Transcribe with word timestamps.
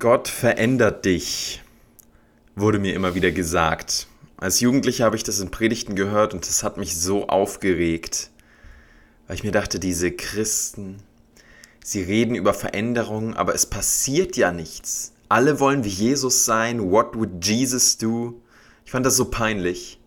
Gott 0.00 0.28
verändert 0.28 1.04
dich, 1.04 1.60
wurde 2.56 2.78
mir 2.78 2.94
immer 2.94 3.14
wieder 3.14 3.32
gesagt. 3.32 4.06
Als 4.38 4.60
Jugendlicher 4.60 5.04
habe 5.04 5.16
ich 5.16 5.24
das 5.24 5.40
in 5.40 5.50
Predigten 5.50 5.94
gehört 5.94 6.32
und 6.32 6.48
das 6.48 6.62
hat 6.62 6.78
mich 6.78 6.98
so 6.98 7.28
aufgeregt, 7.28 8.30
weil 9.26 9.36
ich 9.36 9.44
mir 9.44 9.52
dachte, 9.52 9.78
diese 9.78 10.10
Christen, 10.10 11.02
sie 11.84 12.00
reden 12.00 12.34
über 12.34 12.54
Veränderungen, 12.54 13.34
aber 13.34 13.54
es 13.54 13.66
passiert 13.66 14.38
ja 14.38 14.52
nichts. 14.52 15.12
Alle 15.28 15.60
wollen 15.60 15.84
wie 15.84 15.88
Jesus 15.88 16.46
sein. 16.46 16.90
What 16.90 17.14
would 17.14 17.44
Jesus 17.44 17.98
do? 17.98 18.40
Ich 18.86 18.92
fand 18.92 19.04
das 19.04 19.18
so 19.18 19.26
peinlich. 19.26 19.99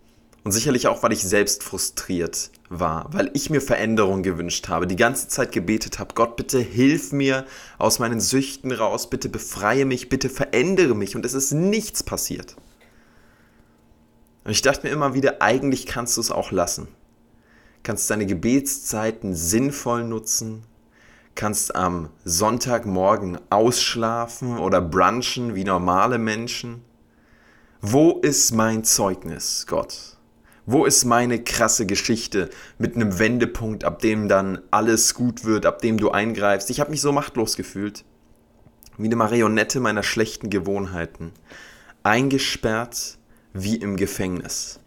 Und 0.44 0.52
sicherlich 0.52 0.88
auch, 0.88 1.04
weil 1.04 1.14
ich 1.14 1.24
selbst 1.24 1.64
frustriert 1.64 2.52
war, 2.68 3.08
weil 3.14 3.32
ich 3.34 3.50
mir 3.50 3.62
Veränderung 3.62 4.24
gewünscht 4.24 4.68
habe, 4.68 4.88
die 4.88 4.98
ganze 4.98 5.30
Zeit 5.30 5.54
gebetet 5.54 6.00
habe, 6.00 6.16
Gott, 6.16 6.36
bitte 6.36 6.60
hilf 6.60 7.14
mir 7.14 7.46
aus 7.78 8.00
meinen 8.00 8.20
Süchten 8.20 8.74
raus, 8.74 9.10
bitte 9.10 9.30
befreie 9.30 9.86
mich, 9.86 10.10
bitte 10.10 10.30
verändere 10.30 10.96
mich 10.96 11.16
und 11.16 11.26
es 11.26 11.34
ist 11.34 11.54
nichts 11.54 12.04
passiert. 12.04 12.58
Und 14.44 14.52
ich 14.52 14.62
dachte 14.62 14.86
mir 14.86 14.92
immer 14.92 15.14
wieder, 15.14 15.42
eigentlich 15.42 15.86
kannst 15.86 16.18
du 16.18 16.22
es 16.22 16.32
auch 16.32 16.52
lassen. 16.52 16.90
Kannst 17.82 18.10
deine 18.10 18.26
Gebetszeiten 18.26 19.36
sinnvoll 19.36 20.04
nutzen, 20.04 20.64
kannst 21.36 21.76
am 21.76 22.10
Sonntagmorgen 22.26 23.40
ausschlafen 23.50 24.58
oder 24.58 24.82
brunchen 24.82 25.56
wie 25.56 25.64
normale 25.64 26.18
Menschen. 26.18 26.84
Wo 27.82 28.20
ist 28.20 28.52
mein 28.54 28.84
Zeugnis, 28.84 29.66
Gott? 29.68 30.13
Wo 30.66 30.86
ist 30.86 31.04
meine 31.04 31.44
krasse 31.44 31.86
Geschichte 31.86 32.50
mit 32.78 32.96
einem 32.96 33.20
Wendepunkt, 33.20 33.84
ab 33.84 34.00
dem 34.00 34.30
dann 34.30 34.62
alles 34.72 35.14
gut 35.14 35.44
wird, 35.44 35.66
ab 35.66 35.82
dem 35.82 35.98
du 35.98 36.12
eingreifst? 36.12 36.70
Ich 36.70 36.80
habe 36.80 36.92
mich 36.92 37.02
so 37.02 37.12
machtlos 37.12 37.58
gefühlt, 37.58 38.06
wie 38.98 39.08
eine 39.08 39.18
Marionette 39.18 39.82
meiner 39.82 40.04
schlechten 40.04 40.50
Gewohnheiten, 40.50 41.34
eingesperrt 42.04 43.18
wie 43.52 43.76
im 43.76 43.98
Gefängnis. 43.98 44.80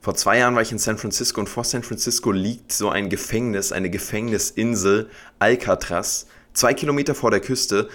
Vor 0.00 0.16
zwei 0.16 0.38
Jahren 0.38 0.56
war 0.56 0.62
ich 0.62 0.72
in 0.72 0.78
San 0.78 0.98
Francisco 0.98 1.40
und 1.40 1.48
vor 1.48 1.62
San 1.62 1.84
Francisco 1.84 2.32
liegt 2.32 2.72
so 2.72 2.90
ein 2.90 3.10
Gefängnis, 3.10 3.70
eine 3.70 3.88
Gefängnisinsel, 3.88 5.10
Alcatraz, 5.38 6.26
zwei 6.52 6.74
Kilometer 6.74 7.14
vor 7.14 7.30
der 7.30 7.40
Küste 7.40 7.88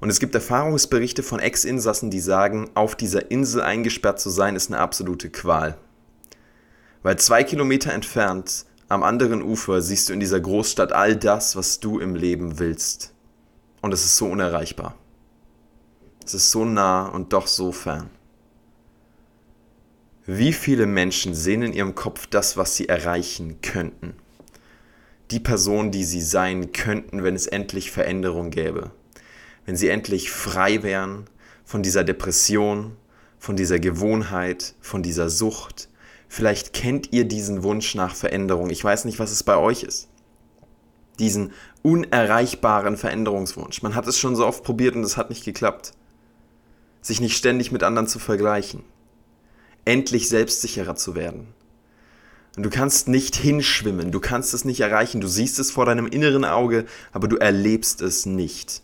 und 0.00 0.10
es 0.10 0.18
gibt 0.18 0.34
Erfahrungsberichte 0.34 1.22
von 1.22 1.38
Ex-Insassen, 1.38 2.10
die 2.10 2.20
sagen, 2.20 2.68
auf 2.74 2.96
dieser 2.96 3.30
Insel 3.30 3.62
eingesperrt 3.62 4.18
zu 4.18 4.28
sein, 4.28 4.56
ist 4.56 4.70
eine 4.70 4.80
absolute 4.80 5.30
Qual. 5.30 5.78
Weil 7.04 7.16
zwei 7.20 7.44
Kilometer 7.44 7.92
entfernt, 7.92 8.66
am 8.88 9.04
anderen 9.04 9.42
Ufer, 9.42 9.80
siehst 9.80 10.08
du 10.08 10.12
in 10.12 10.18
dieser 10.18 10.40
Großstadt 10.40 10.92
all 10.92 11.14
das, 11.14 11.54
was 11.54 11.78
du 11.78 12.00
im 12.00 12.16
Leben 12.16 12.58
willst. 12.58 13.14
Und 13.80 13.94
es 13.94 14.04
ist 14.04 14.16
so 14.16 14.26
unerreichbar. 14.26 14.96
Es 16.24 16.34
ist 16.34 16.50
so 16.50 16.64
nah 16.64 17.06
und 17.06 17.32
doch 17.32 17.46
so 17.46 17.70
fern. 17.70 18.10
Wie 20.26 20.52
viele 20.52 20.86
Menschen 20.86 21.36
sehen 21.36 21.62
in 21.62 21.72
ihrem 21.72 21.94
Kopf 21.94 22.26
das, 22.26 22.56
was 22.56 22.74
sie 22.74 22.88
erreichen 22.88 23.60
könnten? 23.62 24.16
Die 25.30 25.38
Person, 25.38 25.92
die 25.92 26.04
sie 26.04 26.22
sein 26.22 26.72
könnten, 26.72 27.22
wenn 27.22 27.36
es 27.36 27.46
endlich 27.46 27.92
Veränderung 27.92 28.50
gäbe 28.50 28.90
wenn 29.64 29.76
sie 29.76 29.88
endlich 29.88 30.30
frei 30.30 30.82
wären 30.82 31.24
von 31.64 31.82
dieser 31.82 32.04
Depression, 32.04 32.96
von 33.38 33.56
dieser 33.56 33.78
Gewohnheit, 33.78 34.74
von 34.80 35.02
dieser 35.02 35.30
Sucht. 35.30 35.88
Vielleicht 36.34 36.72
kennt 36.72 37.12
ihr 37.12 37.26
diesen 37.26 37.62
Wunsch 37.62 37.94
nach 37.94 38.16
Veränderung. 38.16 38.68
Ich 38.70 38.82
weiß 38.82 39.04
nicht, 39.04 39.20
was 39.20 39.30
es 39.30 39.44
bei 39.44 39.56
euch 39.56 39.84
ist. 39.84 40.08
Diesen 41.20 41.52
unerreichbaren 41.82 42.96
Veränderungswunsch. 42.96 43.82
Man 43.82 43.94
hat 43.94 44.08
es 44.08 44.18
schon 44.18 44.34
so 44.34 44.44
oft 44.44 44.64
probiert 44.64 44.96
und 44.96 45.04
es 45.04 45.16
hat 45.16 45.30
nicht 45.30 45.44
geklappt. 45.44 45.92
Sich 47.02 47.20
nicht 47.20 47.36
ständig 47.36 47.70
mit 47.70 47.84
anderen 47.84 48.08
zu 48.08 48.18
vergleichen. 48.18 48.82
Endlich 49.84 50.28
selbstsicherer 50.28 50.96
zu 50.96 51.14
werden. 51.14 51.54
Und 52.56 52.64
du 52.64 52.70
kannst 52.70 53.06
nicht 53.06 53.36
hinschwimmen, 53.36 54.10
du 54.10 54.18
kannst 54.18 54.54
es 54.54 54.64
nicht 54.64 54.80
erreichen, 54.80 55.20
du 55.20 55.28
siehst 55.28 55.60
es 55.60 55.70
vor 55.70 55.86
deinem 55.86 56.08
inneren 56.08 56.44
Auge, 56.44 56.86
aber 57.12 57.28
du 57.28 57.36
erlebst 57.36 58.02
es 58.02 58.26
nicht. 58.26 58.82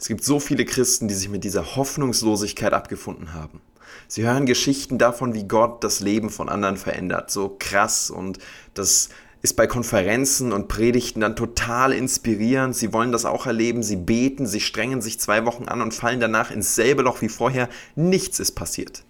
Es 0.00 0.08
gibt 0.08 0.24
so 0.24 0.40
viele 0.40 0.64
Christen, 0.64 1.08
die 1.08 1.14
sich 1.14 1.28
mit 1.28 1.44
dieser 1.44 1.76
Hoffnungslosigkeit 1.76 2.72
abgefunden 2.72 3.34
haben. 3.34 3.60
Sie 4.08 4.22
hören 4.22 4.46
Geschichten 4.46 4.98
davon, 4.98 5.34
wie 5.34 5.44
Gott 5.44 5.84
das 5.84 6.00
Leben 6.00 6.30
von 6.30 6.48
anderen 6.48 6.76
verändert. 6.76 7.30
So 7.30 7.56
krass 7.58 8.10
und 8.10 8.38
das 8.74 9.08
ist 9.44 9.56
bei 9.56 9.66
Konferenzen 9.66 10.52
und 10.52 10.68
Predigten 10.68 11.20
dann 11.20 11.36
total 11.36 11.92
inspirierend. 11.92 12.74
Sie 12.74 12.94
wollen 12.94 13.12
das 13.12 13.26
auch 13.26 13.44
erleben. 13.44 13.82
Sie 13.82 13.96
beten, 13.96 14.46
sie 14.46 14.60
strengen 14.60 15.02
sich 15.02 15.20
zwei 15.20 15.44
Wochen 15.44 15.64
an 15.64 15.82
und 15.82 15.92
fallen 15.92 16.18
danach 16.18 16.50
ins 16.50 16.74
selbe 16.74 17.02
Loch 17.02 17.20
wie 17.20 17.28
vorher. 17.28 17.68
Nichts 17.94 18.40
ist 18.40 18.52
passiert. 18.52 19.04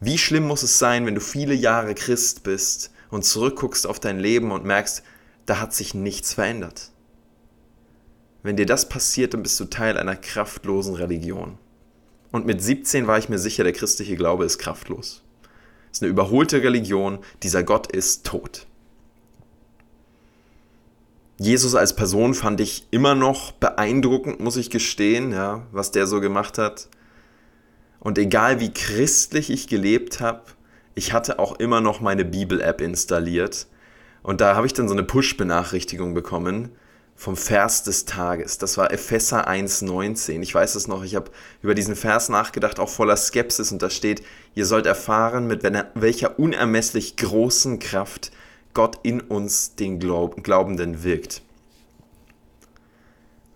Wie 0.00 0.16
schlimm 0.16 0.46
muss 0.46 0.62
es 0.62 0.78
sein, 0.78 1.04
wenn 1.04 1.14
du 1.14 1.20
viele 1.20 1.52
Jahre 1.52 1.94
Christ 1.94 2.44
bist 2.44 2.92
und 3.10 3.26
zurückguckst 3.26 3.86
auf 3.86 4.00
dein 4.00 4.18
Leben 4.18 4.50
und 4.50 4.64
merkst, 4.64 5.02
da 5.44 5.60
hat 5.60 5.74
sich 5.74 5.92
nichts 5.92 6.32
verändert. 6.32 6.90
Wenn 8.42 8.56
dir 8.56 8.66
das 8.66 8.88
passiert, 8.88 9.34
dann 9.34 9.42
bist 9.42 9.58
du 9.60 9.66
Teil 9.66 9.98
einer 9.98 10.16
kraftlosen 10.16 10.94
Religion. 10.94 11.58
Und 12.36 12.44
mit 12.44 12.60
17 12.60 13.06
war 13.06 13.16
ich 13.16 13.30
mir 13.30 13.38
sicher, 13.38 13.64
der 13.64 13.72
christliche 13.72 14.14
Glaube 14.14 14.44
ist 14.44 14.58
kraftlos. 14.58 15.22
Ist 15.90 16.02
eine 16.02 16.10
überholte 16.10 16.62
Religion, 16.62 17.20
dieser 17.42 17.62
Gott 17.62 17.90
ist 17.90 18.26
tot. 18.26 18.66
Jesus 21.38 21.74
als 21.74 21.96
Person 21.96 22.34
fand 22.34 22.60
ich 22.60 22.88
immer 22.90 23.14
noch 23.14 23.52
beeindruckend, 23.52 24.38
muss 24.38 24.58
ich 24.58 24.68
gestehen, 24.68 25.32
ja, 25.32 25.66
was 25.72 25.92
der 25.92 26.06
so 26.06 26.20
gemacht 26.20 26.58
hat. 26.58 26.90
Und 28.00 28.18
egal 28.18 28.60
wie 28.60 28.70
christlich 28.70 29.48
ich 29.48 29.66
gelebt 29.66 30.20
habe, 30.20 30.42
ich 30.94 31.14
hatte 31.14 31.38
auch 31.38 31.58
immer 31.58 31.80
noch 31.80 32.02
meine 32.02 32.26
Bibel-App 32.26 32.82
installiert. 32.82 33.66
Und 34.22 34.42
da 34.42 34.56
habe 34.56 34.66
ich 34.66 34.74
dann 34.74 34.88
so 34.88 34.94
eine 34.94 35.04
Push-Benachrichtigung 35.04 36.12
bekommen, 36.12 36.68
vom 37.16 37.36
Vers 37.36 37.82
des 37.82 38.04
Tages. 38.04 38.58
Das 38.58 38.76
war 38.76 38.92
Epheser 38.92 39.48
1,19. 39.48 40.42
Ich 40.42 40.54
weiß 40.54 40.74
es 40.74 40.86
noch, 40.86 41.02
ich 41.02 41.16
habe 41.16 41.30
über 41.62 41.74
diesen 41.74 41.96
Vers 41.96 42.28
nachgedacht, 42.28 42.78
auch 42.78 42.90
voller 42.90 43.16
Skepsis. 43.16 43.72
Und 43.72 43.82
da 43.82 43.88
steht, 43.88 44.22
ihr 44.54 44.66
sollt 44.66 44.84
erfahren, 44.84 45.46
mit 45.46 45.62
welcher 45.94 46.38
unermesslich 46.38 47.16
großen 47.16 47.78
Kraft 47.78 48.30
Gott 48.74 49.00
in 49.02 49.22
uns, 49.22 49.74
den 49.76 49.98
Glaubenden, 49.98 51.02
wirkt. 51.02 51.40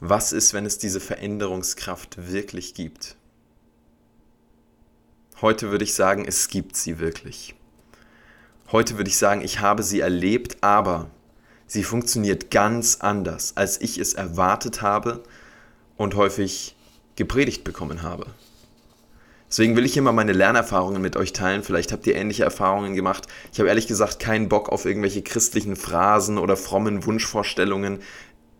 Was 0.01 0.33
ist, 0.33 0.55
wenn 0.55 0.65
es 0.65 0.79
diese 0.79 0.99
Veränderungskraft 0.99 2.33
wirklich 2.33 2.73
gibt? 2.73 3.17
Heute 5.43 5.71
würde 5.71 5.85
ich 5.85 5.93
sagen, 5.93 6.25
es 6.27 6.49
gibt 6.49 6.77
sie 6.77 6.99
wirklich. 6.99 7.55
Heute 8.73 8.97
würde 8.97 9.11
ich 9.11 9.19
sagen, 9.19 9.43
ich 9.43 9.61
habe 9.61 9.83
sie 9.83 10.01
erlebt, 10.01 10.57
aber 10.63 11.11
Sie 11.73 11.85
funktioniert 11.85 12.51
ganz 12.51 12.97
anders, 12.99 13.53
als 13.55 13.81
ich 13.81 13.99
es 13.99 14.15
erwartet 14.15 14.83
habe 14.83 15.23
und 15.97 16.17
häufig 16.17 16.75
gepredigt 17.15 17.63
bekommen 17.63 18.03
habe. 18.03 18.27
Deswegen 19.49 19.77
will 19.77 19.85
ich 19.85 19.93
hier 19.93 20.03
mal 20.03 20.11
meine 20.11 20.33
Lernerfahrungen 20.33 21.01
mit 21.01 21.15
euch 21.15 21.33
teilen. 21.33 21.63
Vielleicht 21.63 21.93
habt 21.93 22.09
ihr 22.09 22.17
ähnliche 22.17 22.43
Erfahrungen 22.43 22.97
gemacht. 22.97 23.29
Ich 23.53 23.61
habe 23.61 23.69
ehrlich 23.69 23.87
gesagt 23.87 24.19
keinen 24.19 24.49
Bock 24.49 24.69
auf 24.69 24.85
irgendwelche 24.85 25.23
christlichen 25.23 25.77
Phrasen 25.77 26.39
oder 26.39 26.57
frommen 26.57 27.07
Wunschvorstellungen, 27.07 28.01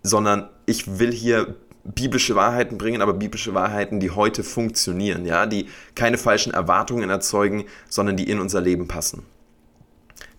sondern 0.05 0.49
ich 0.67 1.01
will 1.01 1.11
hier 1.11 1.57
biblische 1.83 2.37
Wahrheiten 2.37 2.79
bringen, 2.79 3.03
aber 3.03 3.15
biblische 3.15 3.55
Wahrheiten, 3.55 3.99
die 3.99 4.13
heute 4.13 4.45
funktionieren, 4.45 5.27
ja, 5.27 5.47
die 5.47 5.67
keine 5.97 6.17
falschen 6.17 6.55
Erwartungen 6.55 7.11
erzeugen, 7.11 7.65
sondern 7.89 8.17
die 8.17 8.31
in 8.31 8.39
unser 8.39 8.61
Leben 8.61 8.87
passen. 8.87 9.25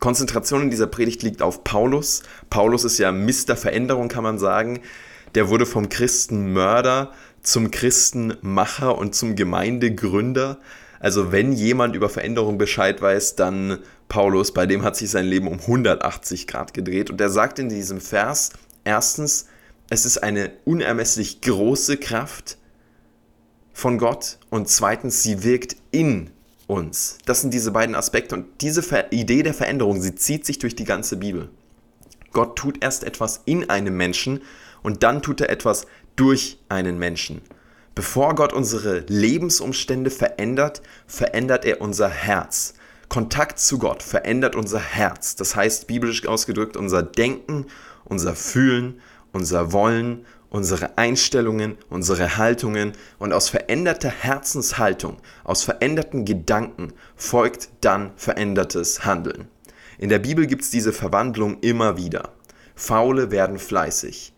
Konzentration 0.02 0.64
in 0.64 0.72
dieser 0.72 0.88
Predigt 0.88 1.22
liegt 1.22 1.44
auf 1.44 1.64
Paulus. 1.64 2.24
Paulus 2.50 2.84
ist 2.84 2.98
ja 2.98 3.12
Mister 3.12 3.56
Veränderung, 3.56 4.10
kann 4.10 4.24
man 4.24 4.40
sagen. 4.40 4.82
Der 5.36 5.48
wurde 5.48 5.68
vom 5.68 5.90
Christenmörder 5.90 7.12
zum 7.44 7.70
Christenmacher 7.70 8.98
und 8.98 9.14
zum 9.14 9.36
Gemeindegründer. 9.36 10.58
Also 11.00 11.32
wenn 11.32 11.54
jemand 11.54 11.96
über 11.96 12.10
Veränderung 12.10 12.58
Bescheid 12.58 13.00
weiß, 13.00 13.36
dann 13.36 13.78
Paulus, 14.10 14.54
bei 14.54 14.66
dem 14.66 14.82
hat 14.84 14.96
sich 14.96 15.12
sein 15.12 15.26
Leben 15.26 15.48
um 15.48 15.60
180 15.60 16.48
Grad 16.48 16.74
gedreht. 16.74 17.12
Und 17.12 17.22
er 17.22 17.30
sagt 17.30 17.60
in 17.60 17.70
diesem 17.70 18.02
Vers, 18.02 18.54
erstens, 18.84 19.46
es 19.92 20.06
ist 20.06 20.18
eine 20.18 20.52
unermesslich 20.66 21.42
große 21.42 21.98
Kraft 21.98 22.58
von 23.72 24.00
Gott 24.00 24.40
und 24.50 24.68
zweitens, 24.68 25.22
sie 25.22 25.44
wirkt 25.44 25.76
in 25.92 26.32
uns. 26.72 27.18
Das 27.26 27.42
sind 27.42 27.54
diese 27.54 27.72
beiden 27.72 27.96
Aspekte. 27.96 28.36
Und 28.36 28.62
diese 28.62 28.82
Idee 29.12 29.44
der 29.44 29.54
Veränderung, 29.54 30.02
sie 30.02 30.16
zieht 30.16 30.46
sich 30.46 30.58
durch 30.58 30.76
die 30.76 30.86
ganze 30.86 31.18
Bibel. 31.18 31.50
Gott 32.32 32.56
tut 32.56 32.82
erst 32.82 33.04
etwas 33.04 33.42
in 33.46 33.70
einem 33.70 33.98
Menschen 33.98 34.42
und 34.82 35.04
dann 35.04 35.22
tut 35.22 35.42
er 35.42 35.50
etwas 35.50 35.86
durch 36.16 36.60
einen 36.70 36.98
Menschen. 36.98 37.42
Bevor 37.94 38.36
Gott 38.36 38.54
unsere 38.54 39.00
Lebensumstände 39.08 40.10
verändert, 40.10 40.82
verändert 41.08 41.66
er 41.66 41.82
unser 41.82 42.10
Herz. 42.10 42.74
Kontakt 43.10 43.60
zu 43.60 43.78
Gott 43.78 44.02
verändert 44.02 44.56
unser 44.56 44.80
Herz. 44.80 45.36
Das 45.36 45.58
heißt, 45.58 45.88
biblisch 45.88 46.26
ausgedrückt, 46.26 46.78
unser 46.78 47.04
Denken, 47.04 47.66
unser 48.06 48.34
Fühlen, 48.34 49.02
unser 49.34 49.74
Wollen, 49.74 50.26
unsere 50.52 50.98
Einstellungen, 50.98 51.78
unsere 51.90 52.38
Haltungen 52.38 52.92
und 53.18 53.34
aus 53.34 53.50
veränderter 53.50 54.10
Herzenshaltung, 54.10 55.18
aus 55.44 55.64
veränderten 55.64 56.26
Gedanken 56.26 56.94
folgt 57.16 57.70
dann 57.80 58.12
verändertes 58.18 59.04
Handeln. 59.06 59.48
In 59.98 60.10
der 60.10 60.20
Bibel 60.20 60.46
gibt 60.46 60.62
es 60.62 60.70
diese 60.70 60.94
Verwandlung 60.94 61.60
immer 61.62 61.98
wieder. 61.98 62.34
Faule 62.76 63.32
werden 63.32 63.58
fleißig, 63.58 64.34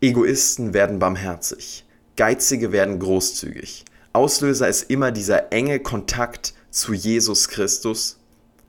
Egoisten 0.00 0.74
werden 0.74 0.98
barmherzig, 0.98 1.86
Geizige 2.16 2.70
werden 2.70 2.98
großzügig. 2.98 3.86
Auslöser 4.12 4.68
ist 4.68 4.90
immer 4.90 5.10
dieser 5.10 5.52
enge 5.52 5.80
Kontakt 5.80 6.54
zu 6.70 6.92
Jesus 6.92 7.48
Christus 7.48 8.18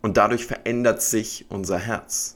und 0.02 0.18
dadurch 0.18 0.46
verändert 0.46 1.02
sich 1.02 1.46
unser 1.50 1.78
Herz. 1.78 2.35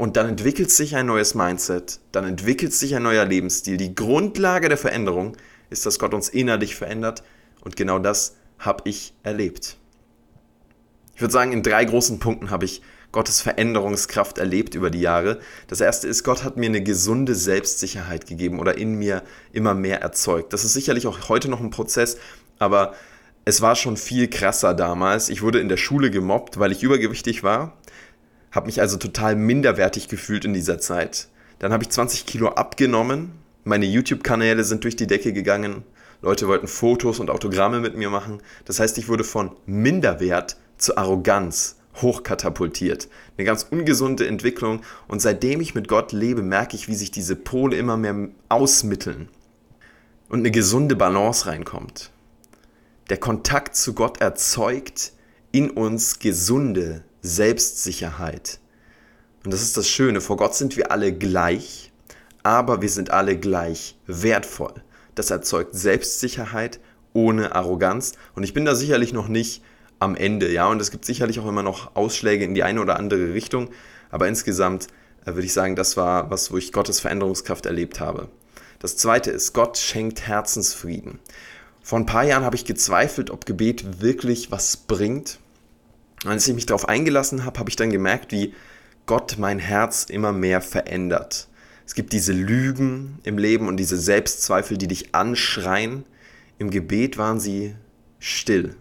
Und 0.00 0.16
dann 0.16 0.30
entwickelt 0.30 0.70
sich 0.70 0.96
ein 0.96 1.04
neues 1.04 1.34
Mindset, 1.34 2.00
dann 2.10 2.24
entwickelt 2.24 2.72
sich 2.72 2.96
ein 2.96 3.02
neuer 3.02 3.26
Lebensstil. 3.26 3.76
Die 3.76 3.94
Grundlage 3.94 4.70
der 4.70 4.78
Veränderung 4.78 5.36
ist, 5.68 5.84
dass 5.84 5.98
Gott 5.98 6.14
uns 6.14 6.30
innerlich 6.30 6.74
verändert 6.74 7.22
und 7.60 7.76
genau 7.76 7.98
das 7.98 8.36
habe 8.58 8.88
ich 8.88 9.12
erlebt. 9.24 9.76
Ich 11.14 11.20
würde 11.20 11.32
sagen, 11.32 11.52
in 11.52 11.62
drei 11.62 11.84
großen 11.84 12.18
Punkten 12.18 12.48
habe 12.48 12.64
ich 12.64 12.80
Gottes 13.12 13.42
Veränderungskraft 13.42 14.38
erlebt 14.38 14.74
über 14.74 14.88
die 14.88 15.02
Jahre. 15.02 15.38
Das 15.68 15.82
erste 15.82 16.08
ist, 16.08 16.24
Gott 16.24 16.44
hat 16.44 16.56
mir 16.56 16.70
eine 16.70 16.82
gesunde 16.82 17.34
Selbstsicherheit 17.34 18.26
gegeben 18.26 18.58
oder 18.58 18.78
in 18.78 18.94
mir 18.94 19.22
immer 19.52 19.74
mehr 19.74 20.00
erzeugt. 20.00 20.54
Das 20.54 20.64
ist 20.64 20.72
sicherlich 20.72 21.06
auch 21.06 21.28
heute 21.28 21.50
noch 21.50 21.60
ein 21.60 21.68
Prozess, 21.68 22.16
aber 22.58 22.94
es 23.44 23.60
war 23.60 23.76
schon 23.76 23.98
viel 23.98 24.28
krasser 24.28 24.72
damals. 24.72 25.28
Ich 25.28 25.42
wurde 25.42 25.60
in 25.60 25.68
der 25.68 25.76
Schule 25.76 26.10
gemobbt, 26.10 26.58
weil 26.58 26.72
ich 26.72 26.82
übergewichtig 26.82 27.42
war, 27.42 27.76
habe 28.50 28.66
mich 28.66 28.80
also 28.80 28.96
total 28.96 29.36
minderwertig 29.36 30.08
gefühlt 30.08 30.44
in 30.44 30.52
dieser 30.52 30.78
Zeit. 30.78 31.28
Dann 31.58 31.72
habe 31.72 31.84
ich 31.84 31.90
20 31.90 32.26
Kilo 32.26 32.48
abgenommen, 32.48 33.32
meine 33.64 33.84
YouTube-Kanäle 33.84 34.64
sind 34.64 34.84
durch 34.84 34.96
die 34.96 35.06
Decke 35.06 35.32
gegangen, 35.32 35.84
Leute 36.22 36.48
wollten 36.48 36.66
Fotos 36.66 37.18
und 37.18 37.30
Autogramme 37.30 37.80
mit 37.80 37.96
mir 37.96 38.10
machen. 38.10 38.42
Das 38.64 38.80
heißt, 38.80 38.98
ich 38.98 39.08
wurde 39.08 39.24
von 39.24 39.52
Minderwert 39.66 40.56
zur 40.76 40.98
Arroganz 40.98 41.76
hochkatapultiert. 41.96 43.08
Eine 43.36 43.46
ganz 43.46 43.66
ungesunde 43.70 44.26
Entwicklung 44.26 44.82
und 45.08 45.20
seitdem 45.20 45.60
ich 45.60 45.74
mit 45.74 45.88
Gott 45.88 46.12
lebe, 46.12 46.42
merke 46.42 46.76
ich, 46.76 46.88
wie 46.88 46.94
sich 46.94 47.10
diese 47.10 47.36
Pole 47.36 47.76
immer 47.76 47.96
mehr 47.96 48.28
ausmitteln 48.48 49.28
und 50.28 50.40
eine 50.40 50.50
gesunde 50.50 50.96
Balance 50.96 51.46
reinkommt. 51.46 52.10
Der 53.08 53.16
Kontakt 53.16 53.74
zu 53.74 53.94
Gott 53.94 54.20
erzeugt 54.20 55.12
in 55.52 55.70
uns 55.70 56.20
gesunde 56.20 57.02
Selbstsicherheit. 57.22 58.60
Und 59.44 59.52
das 59.52 59.62
ist 59.62 59.76
das 59.76 59.88
Schöne, 59.88 60.20
vor 60.20 60.36
Gott 60.36 60.54
sind 60.54 60.76
wir 60.76 60.90
alle 60.90 61.12
gleich, 61.12 61.92
aber 62.42 62.82
wir 62.82 62.88
sind 62.88 63.10
alle 63.10 63.38
gleich 63.38 63.96
wertvoll. 64.06 64.74
Das 65.14 65.30
erzeugt 65.30 65.74
Selbstsicherheit 65.74 66.80
ohne 67.12 67.54
Arroganz 67.54 68.12
und 68.34 68.42
ich 68.42 68.54
bin 68.54 68.64
da 68.64 68.74
sicherlich 68.74 69.12
noch 69.12 69.28
nicht 69.28 69.62
am 70.00 70.16
Ende, 70.16 70.50
ja. 70.50 70.66
Und 70.66 70.80
es 70.80 70.90
gibt 70.90 71.04
sicherlich 71.04 71.38
auch 71.38 71.46
immer 71.46 71.62
noch 71.62 71.94
Ausschläge 71.94 72.44
in 72.44 72.54
die 72.54 72.64
eine 72.64 72.80
oder 72.80 72.98
andere 72.98 73.32
Richtung. 73.34 73.68
Aber 74.10 74.26
insgesamt 74.26 74.88
äh, 75.24 75.34
würde 75.34 75.44
ich 75.44 75.52
sagen, 75.52 75.76
das 75.76 75.96
war 75.96 76.30
was, 76.30 76.50
wo 76.50 76.56
ich 76.56 76.72
Gottes 76.72 76.98
Veränderungskraft 76.98 77.66
erlebt 77.66 78.00
habe. 78.00 78.28
Das 78.80 78.96
zweite 78.96 79.30
ist, 79.30 79.52
Gott 79.52 79.76
schenkt 79.76 80.26
Herzensfrieden. 80.26 81.20
Vor 81.82 81.98
ein 81.98 82.06
paar 82.06 82.24
Jahren 82.24 82.44
habe 82.44 82.56
ich 82.56 82.64
gezweifelt, 82.64 83.30
ob 83.30 83.46
Gebet 83.46 84.00
wirklich 84.00 84.50
was 84.50 84.76
bringt. 84.78 85.38
Und 86.24 86.30
als 86.30 86.46
ich 86.46 86.54
mich 86.54 86.66
darauf 86.66 86.88
eingelassen 86.88 87.44
habe, 87.44 87.58
habe 87.58 87.70
ich 87.70 87.76
dann 87.76 87.90
gemerkt, 87.90 88.32
wie 88.32 88.54
Gott 89.06 89.36
mein 89.38 89.58
Herz 89.58 90.04
immer 90.04 90.32
mehr 90.32 90.60
verändert. 90.60 91.48
Es 91.86 91.94
gibt 91.94 92.12
diese 92.12 92.32
Lügen 92.32 93.18
im 93.24 93.38
Leben 93.38 93.66
und 93.66 93.76
diese 93.76 93.98
Selbstzweifel, 93.98 94.78
die 94.78 94.86
dich 94.86 95.14
anschreien. 95.14 96.04
Im 96.58 96.70
Gebet 96.70 97.18
waren 97.18 97.40
sie 97.40 97.74
still. 98.20 98.76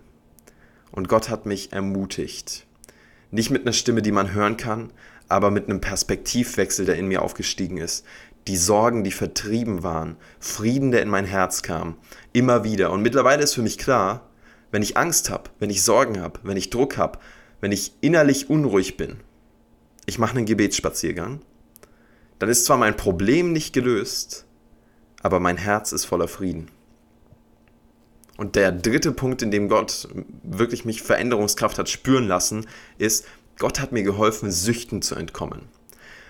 Und 0.91 1.07
Gott 1.07 1.29
hat 1.29 1.45
mich 1.45 1.71
ermutigt. 1.71 2.67
Nicht 3.31 3.49
mit 3.49 3.63
einer 3.63 3.73
Stimme, 3.73 4.01
die 4.01 4.11
man 4.11 4.33
hören 4.33 4.57
kann, 4.57 4.91
aber 5.27 5.49
mit 5.49 5.69
einem 5.69 5.81
Perspektivwechsel, 5.81 6.85
der 6.85 6.95
in 6.95 7.07
mir 7.07 7.21
aufgestiegen 7.21 7.77
ist. 7.77 8.05
Die 8.47 8.57
Sorgen, 8.57 9.03
die 9.03 9.11
vertrieben 9.11 9.83
waren, 9.83 10.17
Frieden, 10.39 10.91
der 10.91 11.01
in 11.01 11.09
mein 11.09 11.25
Herz 11.25 11.61
kam, 11.61 11.95
immer 12.33 12.63
wieder. 12.63 12.91
Und 12.91 13.01
mittlerweile 13.01 13.43
ist 13.43 13.53
für 13.53 13.61
mich 13.61 13.77
klar, 13.77 14.28
wenn 14.71 14.81
ich 14.81 14.97
Angst 14.97 15.29
habe, 15.29 15.49
wenn 15.59 15.69
ich 15.69 15.83
Sorgen 15.83 16.19
habe, 16.19 16.39
wenn 16.43 16.57
ich 16.57 16.69
Druck 16.69 16.97
habe, 16.97 17.19
wenn 17.61 17.71
ich 17.71 17.93
innerlich 18.01 18.49
unruhig 18.49 18.97
bin, 18.97 19.17
ich 20.05 20.19
mache 20.19 20.37
einen 20.37 20.45
Gebetsspaziergang, 20.45 21.41
dann 22.39 22.49
ist 22.49 22.65
zwar 22.65 22.77
mein 22.77 22.97
Problem 22.97 23.51
nicht 23.51 23.73
gelöst, 23.73 24.45
aber 25.21 25.39
mein 25.39 25.57
Herz 25.57 25.91
ist 25.91 26.05
voller 26.05 26.27
Frieden. 26.27 26.69
Und 28.37 28.55
der 28.55 28.71
dritte 28.71 29.11
Punkt, 29.11 29.41
in 29.41 29.51
dem 29.51 29.67
Gott 29.67 30.07
wirklich 30.43 30.85
mich 30.85 31.01
Veränderungskraft 31.01 31.77
hat 31.77 31.89
spüren 31.89 32.25
lassen, 32.25 32.65
ist, 32.97 33.25
Gott 33.57 33.81
hat 33.81 33.91
mir 33.91 34.03
geholfen, 34.03 34.49
Süchten 34.49 35.01
zu 35.01 35.15
entkommen. 35.15 35.63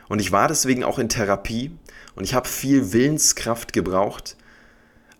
Und 0.07 0.19
ich 0.19 0.31
war 0.31 0.47
deswegen 0.47 0.83
auch 0.83 0.97
in 0.97 1.07
Therapie 1.07 1.71
und 2.15 2.23
ich 2.23 2.33
habe 2.33 2.49
viel 2.49 2.91
Willenskraft 2.91 3.73
gebraucht, 3.73 4.35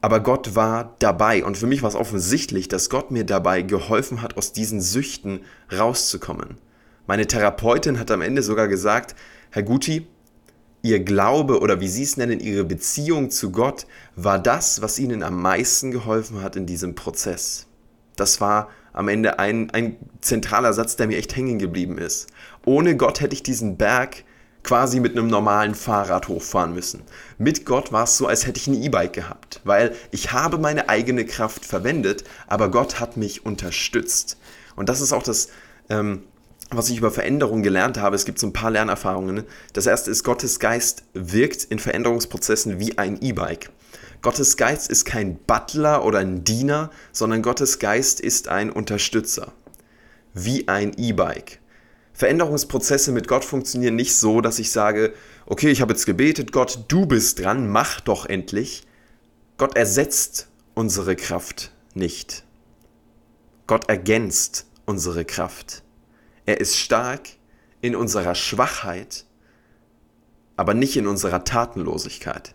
aber 0.01 0.21
Gott 0.21 0.55
war 0.55 0.95
dabei. 0.99 1.43
Und 1.43 1.57
für 1.57 1.67
mich 1.67 1.81
war 1.81 1.89
es 1.89 1.95
offensichtlich, 1.95 2.67
dass 2.67 2.89
Gott 2.89 3.11
mir 3.11 3.25
dabei 3.25 3.61
geholfen 3.61 4.21
hat, 4.21 4.37
aus 4.37 4.53
diesen 4.53 4.81
Süchten 4.81 5.41
rauszukommen. 5.71 6.57
Meine 7.07 7.27
Therapeutin 7.27 7.99
hat 7.99 8.11
am 8.11 8.21
Ende 8.21 8.43
sogar 8.43 8.67
gesagt, 8.67 9.15
Herr 9.51 9.63
Guti, 9.63 10.07
ihr 10.81 10.99
Glaube 10.99 11.59
oder 11.59 11.81
wie 11.81 11.87
Sie 11.87 12.03
es 12.03 12.17
nennen, 12.17 12.39
ihre 12.39 12.63
Beziehung 12.63 13.31
zu 13.31 13.51
Gott 13.51 13.87
war 14.15 14.39
das, 14.39 14.81
was 14.81 14.99
ihnen 14.99 15.23
am 15.23 15.41
meisten 15.41 15.91
geholfen 15.91 16.41
hat 16.41 16.55
in 16.55 16.65
diesem 16.65 16.95
Prozess. 16.95 17.65
Das 18.15 18.39
war 18.39 18.69
am 18.93 19.07
Ende 19.07 19.39
ein, 19.39 19.69
ein 19.71 19.97
zentraler 20.21 20.73
Satz, 20.73 20.95
der 20.95 21.07
mir 21.07 21.17
echt 21.17 21.35
hängen 21.35 21.59
geblieben 21.59 21.97
ist. 21.97 22.27
Ohne 22.65 22.95
Gott 22.95 23.21
hätte 23.21 23.33
ich 23.33 23.43
diesen 23.43 23.77
Berg 23.77 24.23
quasi 24.69 25.00
mit 25.00 25.18
einem 25.18 25.25
normalen 25.25 25.74
Fahrrad 25.74 26.27
hochfahren 26.27 26.75
müssen. 26.75 27.01
Mit 27.39 27.66
Gott 27.66 27.92
war 27.92 28.04
es 28.04 28.18
so, 28.18 28.27
als 28.27 28.45
hätte 28.45 28.60
ich 28.60 28.68
ein 28.68 28.80
E-Bike 28.80 29.13
gehabt, 29.13 29.62
weil 29.63 29.95
ich 30.12 30.31
habe 30.31 30.60
meine 30.60 30.89
eigene 30.89 31.25
Kraft 31.25 31.66
verwendet, 31.66 32.24
aber 32.45 32.69
Gott 32.69 33.00
hat 33.00 33.18
mich 33.18 33.48
unterstützt. 33.48 34.38
Und 34.75 34.88
das 34.88 35.01
ist 35.01 35.12
auch 35.12 35.24
das, 35.24 35.50
ähm, 35.89 36.21
was 36.69 36.88
ich 36.92 37.00
über 37.00 37.10
Veränderung 37.10 37.63
gelernt 37.63 37.98
habe, 37.98 38.16
es 38.16 38.25
gibt 38.25 38.38
so 38.38 38.45
ein 38.45 38.54
paar 38.54 38.69
Lernerfahrungen. 38.69 39.44
Das 39.74 39.88
erste 39.88 40.12
ist, 40.12 40.24
Gottes 40.24 40.60
Geist 40.60 41.01
wirkt 41.16 41.63
in 41.63 41.80
Veränderungsprozessen 41.80 42.80
wie 42.80 42.95
ein 43.00 43.19
E-Bike. 43.24 43.71
Gottes 44.21 44.56
Geist 44.56 44.92
ist 44.92 45.04
kein 45.04 45.40
Butler 45.47 46.06
oder 46.06 46.19
ein 46.19 46.44
Diener, 46.44 46.92
sondern 47.11 47.42
Gottes 47.42 47.80
Geist 47.80 48.19
ist 48.19 48.49
ein 48.49 48.69
Unterstützer. 48.69 49.52
Wie 50.35 50.68
ein 50.68 50.94
E-Bike. 50.95 51.59
Veränderungsprozesse 52.19 53.14
mit 53.14 53.30
Gott 53.30 53.45
funktionieren 53.45 53.95
nicht 53.95 54.14
so, 54.14 54.42
dass 54.42 54.59
ich 54.59 54.73
sage, 54.73 55.14
okay, 55.45 55.69
ich 55.69 55.80
habe 55.80 55.94
jetzt 55.94 56.06
gebetet, 56.06 56.52
Gott, 56.52 56.83
du 56.90 57.06
bist 57.06 57.40
dran, 57.40 57.69
mach 57.69 58.02
doch 58.02 58.26
endlich. 58.26 58.85
Gott 59.57 59.78
ersetzt 59.78 60.49
unsere 60.73 61.16
Kraft 61.16 61.71
nicht. 61.94 62.44
Gott 63.68 63.88
ergänzt 63.88 64.66
unsere 64.85 65.23
Kraft. 65.23 65.81
Er 66.45 66.59
ist 66.59 66.76
stark 66.76 67.30
in 67.80 67.95
unserer 67.95 68.35
Schwachheit, 68.35 69.26
aber 70.57 70.73
nicht 70.73 70.97
in 70.97 71.07
unserer 71.07 71.45
Tatenlosigkeit, 71.45 72.54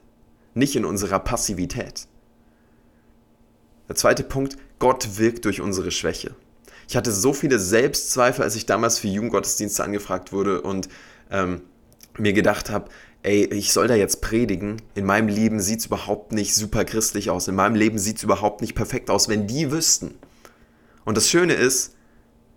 nicht 0.53 0.77
in 0.77 0.85
unserer 0.85 1.21
Passivität. 1.21 2.07
Der 3.89 3.97
zweite 3.97 4.25
Punkt, 4.25 4.59
Gott 4.79 5.17
wirkt 5.17 5.47
durch 5.47 5.63
unsere 5.63 5.91
Schwäche. 5.91 6.35
Ich 6.89 6.97
hatte 6.97 7.13
so 7.13 7.33
viele 7.33 7.59
Selbstzweifel, 7.59 8.45
als 8.45 8.57
ich 8.57 8.67
damals 8.67 8.99
für 8.99 9.09
Jugendgottesdienste 9.09 9.83
angefragt 9.85 10.33
wurde 10.33 10.63
und 10.63 10.89
ähm, 11.31 11.63
mir 12.19 12.33
gedacht 12.33 12.71
habe, 12.71 12.91
ey, 13.23 13.45
ich 13.47 13.73
soll 13.73 13.89
da 13.89 13.95
jetzt 13.95 14.21
predigen. 14.21 14.83
In 14.95 15.07
meinem 15.07 15.29
Leben 15.29 15.61
sieht 15.61 15.81
es 15.81 15.87
überhaupt 15.87 16.33
nicht 16.33 16.55
super 16.55 16.85
christlich 16.85 17.31
aus. 17.31 17.49
In 17.49 17.55
meinem 17.55 17.75
Leben 17.75 17.99
sieht 17.99 18.19
es 18.19 18.23
überhaupt 18.23 18.61
nicht 18.61 18.75
perfekt 18.75 19.11
aus, 19.11 19.29
wenn 19.29 19.47
die 19.47 19.71
wüssten. 19.71 20.15
Und 21.05 21.17
das 21.17 21.29
Schöne 21.29 21.55
ist, 21.55 21.95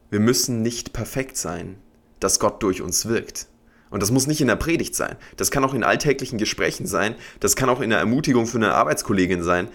wir 0.10 0.19
müssen 0.19 0.62
nicht 0.62 0.93
perfekt 0.93 1.38
sein, 1.38 1.77
dass 2.19 2.39
Gott 2.39 2.62
durch 2.63 2.81
uns 2.81 3.07
wirkt. 3.07 3.48
Und 3.89 4.03
das 4.03 4.12
muss 4.12 4.27
nicht 4.27 4.41
in 4.41 4.48
der 4.48 4.57
Predigt 4.57 4.96
sein. 4.96 5.15
Das 5.38 5.51
kann 5.51 5.63
auch 5.63 5.74
in 5.74 5.84
alltäglichen 5.84 6.38
Gesprächen 6.38 6.88
sein. 6.88 7.15
Das 7.39 7.55
kann 7.55 7.69
auch 7.69 7.79
in 7.79 7.89
der 7.89 8.00
Ermutigung 8.00 8.46
für 8.46 8.57
eine 8.57 8.74
Arbeitskollegin 8.74 9.43
sein. 9.43 9.69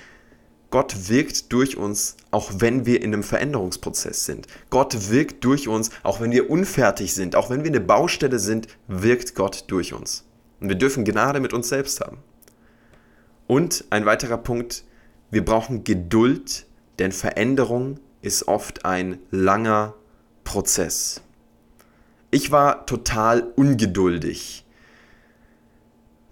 Gott 0.73 1.09
wirkt 1.09 1.53
durch 1.53 1.77
uns, 1.77 2.17
auch 2.31 2.51
wenn 2.57 2.87
wir 2.87 3.03
in 3.03 3.13
einem 3.13 3.23
Veränderungsprozess 3.23 4.25
sind. 4.25 4.47
Gott 4.71 5.11
wirkt 5.11 5.45
durch 5.45 5.69
uns, 5.69 5.91
auch 6.03 6.21
wenn 6.21 6.33
wir 6.33 6.51
unfertig 6.51 7.15
sind, 7.15 7.37
auch 7.37 7.51
wenn 7.51 7.63
wir 7.63 7.71
eine 7.71 7.81
Baustelle 7.81 8.41
sind, 8.41 8.67
wirkt 8.89 9.35
Gott 9.37 9.67
durch 9.69 9.93
uns. 9.93 10.25
Und 10.61 10.71
wir 10.71 10.77
dürfen 10.77 11.05
Gnade 11.05 11.41
mit 11.41 11.53
uns 11.53 11.69
selbst 11.69 12.01
haben. 12.01 12.19
Und 13.47 13.85
ein 13.91 14.07
weiterer 14.07 14.39
Punkt, 14.39 14.85
wir 15.31 15.45
brauchen 15.45 15.85
Geduld, 15.85 16.67
denn 16.99 17.13
Veränderung 17.13 18.01
ist 18.23 18.49
oft 18.49 18.87
ein 18.87 19.19
langer 19.31 19.95
Prozess. 20.43 21.21
Ich 22.31 22.51
war 22.51 22.87
total 22.87 23.43
ungeduldig. 23.57 24.65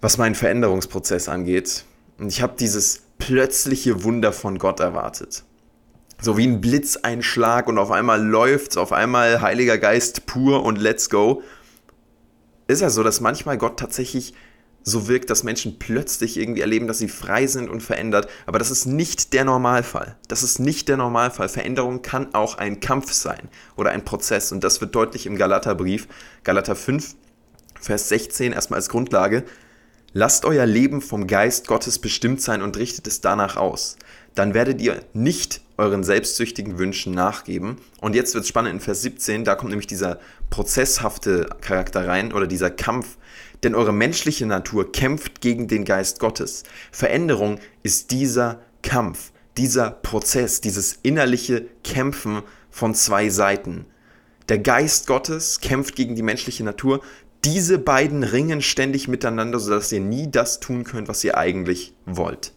was 0.01 0.17
meinen 0.17 0.35
Veränderungsprozess 0.35 1.29
angeht. 1.29 1.85
Und 2.17 2.29
ich 2.29 2.41
habe 2.41 2.55
dieses 2.59 3.03
plötzliche 3.21 4.03
Wunder 4.03 4.33
von 4.33 4.57
Gott 4.57 4.79
erwartet. 4.79 5.43
So 6.19 6.37
wie 6.37 6.47
ein 6.47 6.59
Blitzeinschlag 6.59 7.67
und 7.67 7.77
auf 7.77 7.91
einmal 7.91 8.21
läuft's, 8.21 8.77
auf 8.77 8.91
einmal 8.91 9.41
Heiliger 9.41 9.77
Geist 9.77 10.25
pur 10.25 10.63
und 10.63 10.79
let's 10.79 11.09
go. 11.09 11.43
Ist 12.67 12.81
ja 12.81 12.89
so, 12.89 13.03
dass 13.03 13.21
manchmal 13.21 13.59
Gott 13.59 13.79
tatsächlich 13.79 14.33
so 14.83 15.07
wirkt, 15.07 15.29
dass 15.29 15.43
Menschen 15.43 15.77
plötzlich 15.77 16.37
irgendwie 16.37 16.61
erleben, 16.61 16.87
dass 16.87 16.97
sie 16.97 17.07
frei 17.07 17.45
sind 17.45 17.69
und 17.69 17.81
verändert. 17.81 18.27
Aber 18.47 18.57
das 18.57 18.71
ist 18.71 18.87
nicht 18.87 19.33
der 19.33 19.45
Normalfall. 19.45 20.15
Das 20.27 20.41
ist 20.41 20.59
nicht 20.59 20.89
der 20.89 20.97
Normalfall. 20.97 21.47
Veränderung 21.47 22.01
kann 22.01 22.33
auch 22.33 22.57
ein 22.57 22.79
Kampf 22.79 23.13
sein 23.13 23.49
oder 23.75 23.91
ein 23.91 24.03
Prozess. 24.03 24.51
Und 24.51 24.63
das 24.63 24.81
wird 24.81 24.95
deutlich 24.95 25.27
im 25.27 25.37
Galaterbrief, 25.37 26.07
Galater 26.43 26.75
5, 26.75 27.15
Vers 27.79 28.09
16, 28.09 28.53
erstmal 28.53 28.77
als 28.77 28.89
Grundlage. 28.89 29.43
Lasst 30.13 30.43
euer 30.43 30.65
Leben 30.65 31.01
vom 31.01 31.25
Geist 31.25 31.67
Gottes 31.67 31.97
bestimmt 31.97 32.41
sein 32.41 32.61
und 32.61 32.75
richtet 32.75 33.07
es 33.07 33.21
danach 33.21 33.55
aus. 33.55 33.95
Dann 34.35 34.53
werdet 34.53 34.81
ihr 34.81 34.99
nicht 35.13 35.61
euren 35.77 36.03
selbstsüchtigen 36.03 36.77
Wünschen 36.77 37.13
nachgeben. 37.13 37.77
Und 38.01 38.13
jetzt 38.13 38.33
wird 38.33 38.43
es 38.43 38.49
spannend 38.49 38.73
in 38.73 38.79
Vers 38.81 39.01
17, 39.03 39.45
da 39.45 39.55
kommt 39.55 39.69
nämlich 39.69 39.87
dieser 39.87 40.19
prozesshafte 40.49 41.47
Charakter 41.61 42.09
rein 42.09 42.33
oder 42.33 42.45
dieser 42.45 42.69
Kampf. 42.69 43.17
Denn 43.63 43.73
eure 43.73 43.93
menschliche 43.93 44.45
Natur 44.45 44.91
kämpft 44.91 45.39
gegen 45.39 45.69
den 45.69 45.85
Geist 45.85 46.19
Gottes. 46.19 46.63
Veränderung 46.91 47.59
ist 47.81 48.11
dieser 48.11 48.59
Kampf, 48.83 49.31
dieser 49.55 49.91
Prozess, 49.91 50.59
dieses 50.59 50.99
innerliche 51.03 51.67
Kämpfen 51.85 52.41
von 52.69 52.95
zwei 52.95 53.29
Seiten. 53.29 53.85
Der 54.49 54.59
Geist 54.59 55.07
Gottes 55.07 55.61
kämpft 55.61 55.95
gegen 55.95 56.17
die 56.17 56.23
menschliche 56.23 56.65
Natur, 56.65 56.99
diese 57.43 57.79
beiden 57.79 58.23
ringen 58.23 58.61
ständig 58.61 59.07
miteinander, 59.07 59.59
sodass 59.59 59.91
ihr 59.91 59.99
nie 59.99 60.29
das 60.29 60.59
tun 60.59 60.83
könnt, 60.83 61.07
was 61.07 61.23
ihr 61.23 61.37
eigentlich 61.37 61.93
wollt. 62.05 62.53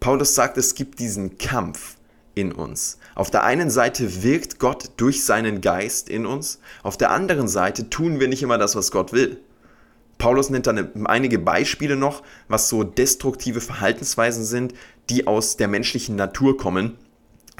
Paulus 0.00 0.34
sagt, 0.34 0.58
es 0.58 0.74
gibt 0.74 0.98
diesen 0.98 1.38
Kampf 1.38 1.96
in 2.34 2.52
uns. 2.52 2.98
Auf 3.14 3.30
der 3.30 3.44
einen 3.44 3.70
Seite 3.70 4.22
wirkt 4.22 4.58
Gott 4.58 4.90
durch 4.96 5.24
seinen 5.24 5.60
Geist 5.60 6.08
in 6.08 6.24
uns, 6.26 6.60
auf 6.82 6.96
der 6.96 7.10
anderen 7.10 7.48
Seite 7.48 7.90
tun 7.90 8.20
wir 8.20 8.28
nicht 8.28 8.42
immer 8.42 8.58
das, 8.58 8.76
was 8.76 8.90
Gott 8.90 9.12
will. 9.12 9.40
Paulus 10.18 10.50
nennt 10.50 10.66
dann 10.66 11.06
einige 11.06 11.38
Beispiele 11.38 11.96
noch, 11.96 12.22
was 12.48 12.68
so 12.68 12.82
destruktive 12.82 13.60
Verhaltensweisen 13.60 14.44
sind, 14.44 14.74
die 15.10 15.26
aus 15.26 15.56
der 15.56 15.68
menschlichen 15.68 16.16
Natur 16.16 16.56
kommen. 16.56 16.96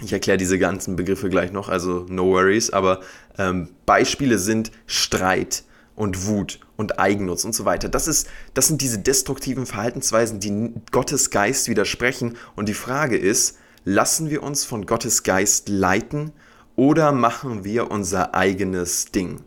Ich 0.02 0.12
erkläre 0.12 0.38
diese 0.38 0.58
ganzen 0.58 0.96
Begriffe 0.96 1.28
gleich 1.28 1.52
noch, 1.52 1.68
also 1.68 2.06
no 2.08 2.26
worries, 2.26 2.70
aber 2.70 3.00
ähm, 3.36 3.68
Beispiele 3.86 4.38
sind 4.38 4.70
Streit, 4.86 5.64
und 5.98 6.26
Wut 6.26 6.60
und 6.76 7.00
Eigennutz 7.00 7.44
und 7.44 7.54
so 7.54 7.64
weiter. 7.64 7.88
Das, 7.88 8.06
ist, 8.06 8.28
das 8.54 8.68
sind 8.68 8.80
diese 8.80 9.00
destruktiven 9.00 9.66
Verhaltensweisen, 9.66 10.38
die 10.38 10.72
Gottes 10.92 11.30
Geist 11.30 11.68
widersprechen. 11.68 12.36
Und 12.54 12.68
die 12.68 12.74
Frage 12.74 13.18
ist, 13.18 13.58
lassen 13.84 14.30
wir 14.30 14.44
uns 14.44 14.64
von 14.64 14.86
Gottes 14.86 15.24
Geist 15.24 15.68
leiten 15.68 16.32
oder 16.76 17.10
machen 17.10 17.64
wir 17.64 17.90
unser 17.90 18.34
eigenes 18.34 19.06
Ding? 19.06 19.40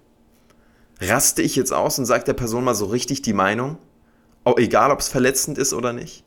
Raste 1.00 1.41
ich 1.41 1.55
jetzt 1.55 1.72
aus 1.72 1.98
und 1.98 2.05
sage 2.05 2.25
der 2.25 2.34
Person 2.34 2.65
mal 2.65 2.75
so 2.75 2.86
richtig 2.86 3.22
die 3.22 3.34
Meinung? 3.34 3.77
Egal, 4.58 4.91
ob 4.91 5.00
es 5.00 5.08
verletzend 5.08 5.58
ist 5.58 5.74
oder 5.74 5.93
nicht? 5.93 6.25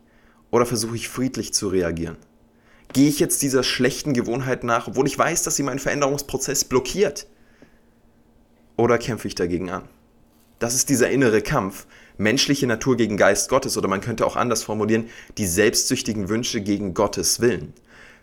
Oder 0.51 0.65
versuche 0.65 0.97
ich 0.97 1.11
friedlich 1.11 1.53
zu 1.53 1.69
reagieren? 1.69 2.17
Gehe 2.95 3.09
ich 3.09 3.19
jetzt 3.19 3.43
dieser 3.43 3.63
schlechten 3.63 4.15
Gewohnheit 4.15 4.65
nach, 4.65 4.89
obwohl 4.89 5.07
ich 5.07 5.19
weiß, 5.19 5.43
dass 5.43 5.57
sie 5.57 5.65
meinen 5.65 5.81
Veränderungsprozess 5.81 6.65
blockiert? 6.65 7.27
Oder 8.77 8.99
kämpfe 8.99 9.29
ich 9.29 9.35
dagegen 9.35 9.69
an? 9.69 9.89
Das 10.59 10.75
ist 10.75 10.89
dieser 10.89 11.11
innere 11.11 11.43
Kampf. 11.43 11.87
Menschliche 12.17 12.67
Natur 12.67 12.97
gegen 12.97 13.17
Geist 13.17 13.49
Gottes 13.49 13.77
oder 13.77 13.89
man 13.89 14.01
könnte 14.01 14.25
auch 14.25 14.37
anders 14.37 14.63
formulieren, 14.63 15.09
die 15.37 15.47
selbstsüchtigen 15.47 16.29
Wünsche 16.29 16.61
gegen 16.61 16.95
Gottes 16.95 17.41
Willen. 17.41 17.73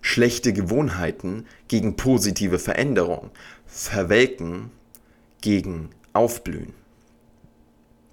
Schlechte 0.01 0.53
Gewohnheiten 0.53 1.45
gegen 1.67 1.95
positive 1.97 2.57
Veränderung. 2.57 3.31
Verwelken 3.67 4.71
gegen 5.41 5.89
Aufblühen. 6.13 6.73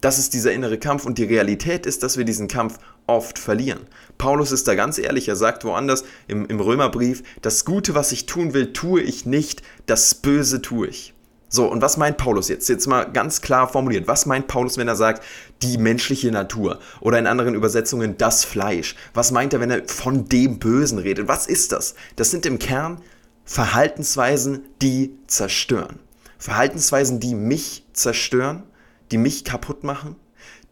Das 0.01 0.19
ist 0.19 0.33
dieser 0.33 0.53
innere 0.53 0.79
Kampf 0.79 1.07
und 1.07 1.19
die 1.19 1.25
Realität 1.25 1.85
ist, 1.85 2.03
dass 2.03 2.17
wir 2.17 2.25
diesen 2.25 2.47
Kampf 2.47 2.79
oft 3.09 3.39
verlieren. 3.39 3.81
Paulus 4.17 4.53
ist 4.53 4.69
da 4.69 4.75
ganz 4.75 4.99
ehrlich, 4.99 5.29
er 5.29 5.35
sagt 5.35 5.65
woanders 5.65 6.05
im, 6.29 6.47
im 6.47 6.61
Römerbrief, 6.61 7.25
das 7.43 7.65
Gute, 7.65 7.95
was 7.95 8.13
ich 8.13 8.27
tun 8.27 8.55
will, 8.55 8.73
tue 8.73 9.01
ich 9.01 9.27
nicht, 9.27 9.63
das 9.87 10.15
Böse 10.15 10.63
tue 10.63 10.87
ich. 10.89 11.15
So, 11.51 11.67
und 11.67 11.81
was 11.81 11.97
meint 11.97 12.19
Paulus 12.19 12.49
jetzt? 12.49 12.69
Jetzt 12.69 12.87
mal 12.87 13.05
ganz 13.11 13.41
klar 13.41 13.69
formuliert. 13.69 14.07
Was 14.07 14.27
meint 14.27 14.49
Paulus, 14.49 14.77
wenn 14.77 14.89
er 14.89 14.97
sagt, 14.97 15.25
die 15.63 15.79
menschliche 15.79 16.31
Natur? 16.31 16.79
Oder 17.01 17.19
in 17.19 17.27
anderen 17.27 17.55
Übersetzungen 17.55 18.19
das 18.19 18.45
Fleisch? 18.45 18.95
Was 19.15 19.33
meint 19.33 19.55
er, 19.55 19.61
wenn 19.61 19.71
er 19.71 19.85
von 19.87 20.29
dem 20.29 20.59
Bösen 20.59 20.99
redet? 20.99 21.27
Was 21.27 21.47
ist 21.47 21.73
das? 21.73 21.95
Das 22.17 22.31
sind 22.31 22.45
im 22.45 22.59
Kern 22.59 23.01
Verhaltensweisen, 23.45 24.67
die 24.83 25.17
zerstören. 25.27 26.01
Verhaltensweisen, 26.39 27.19
die 27.19 27.35
mich 27.35 27.87
zerstören, 27.95 28.65
die 29.11 29.17
mich 29.17 29.43
kaputt 29.43 29.85
machen, 29.85 30.17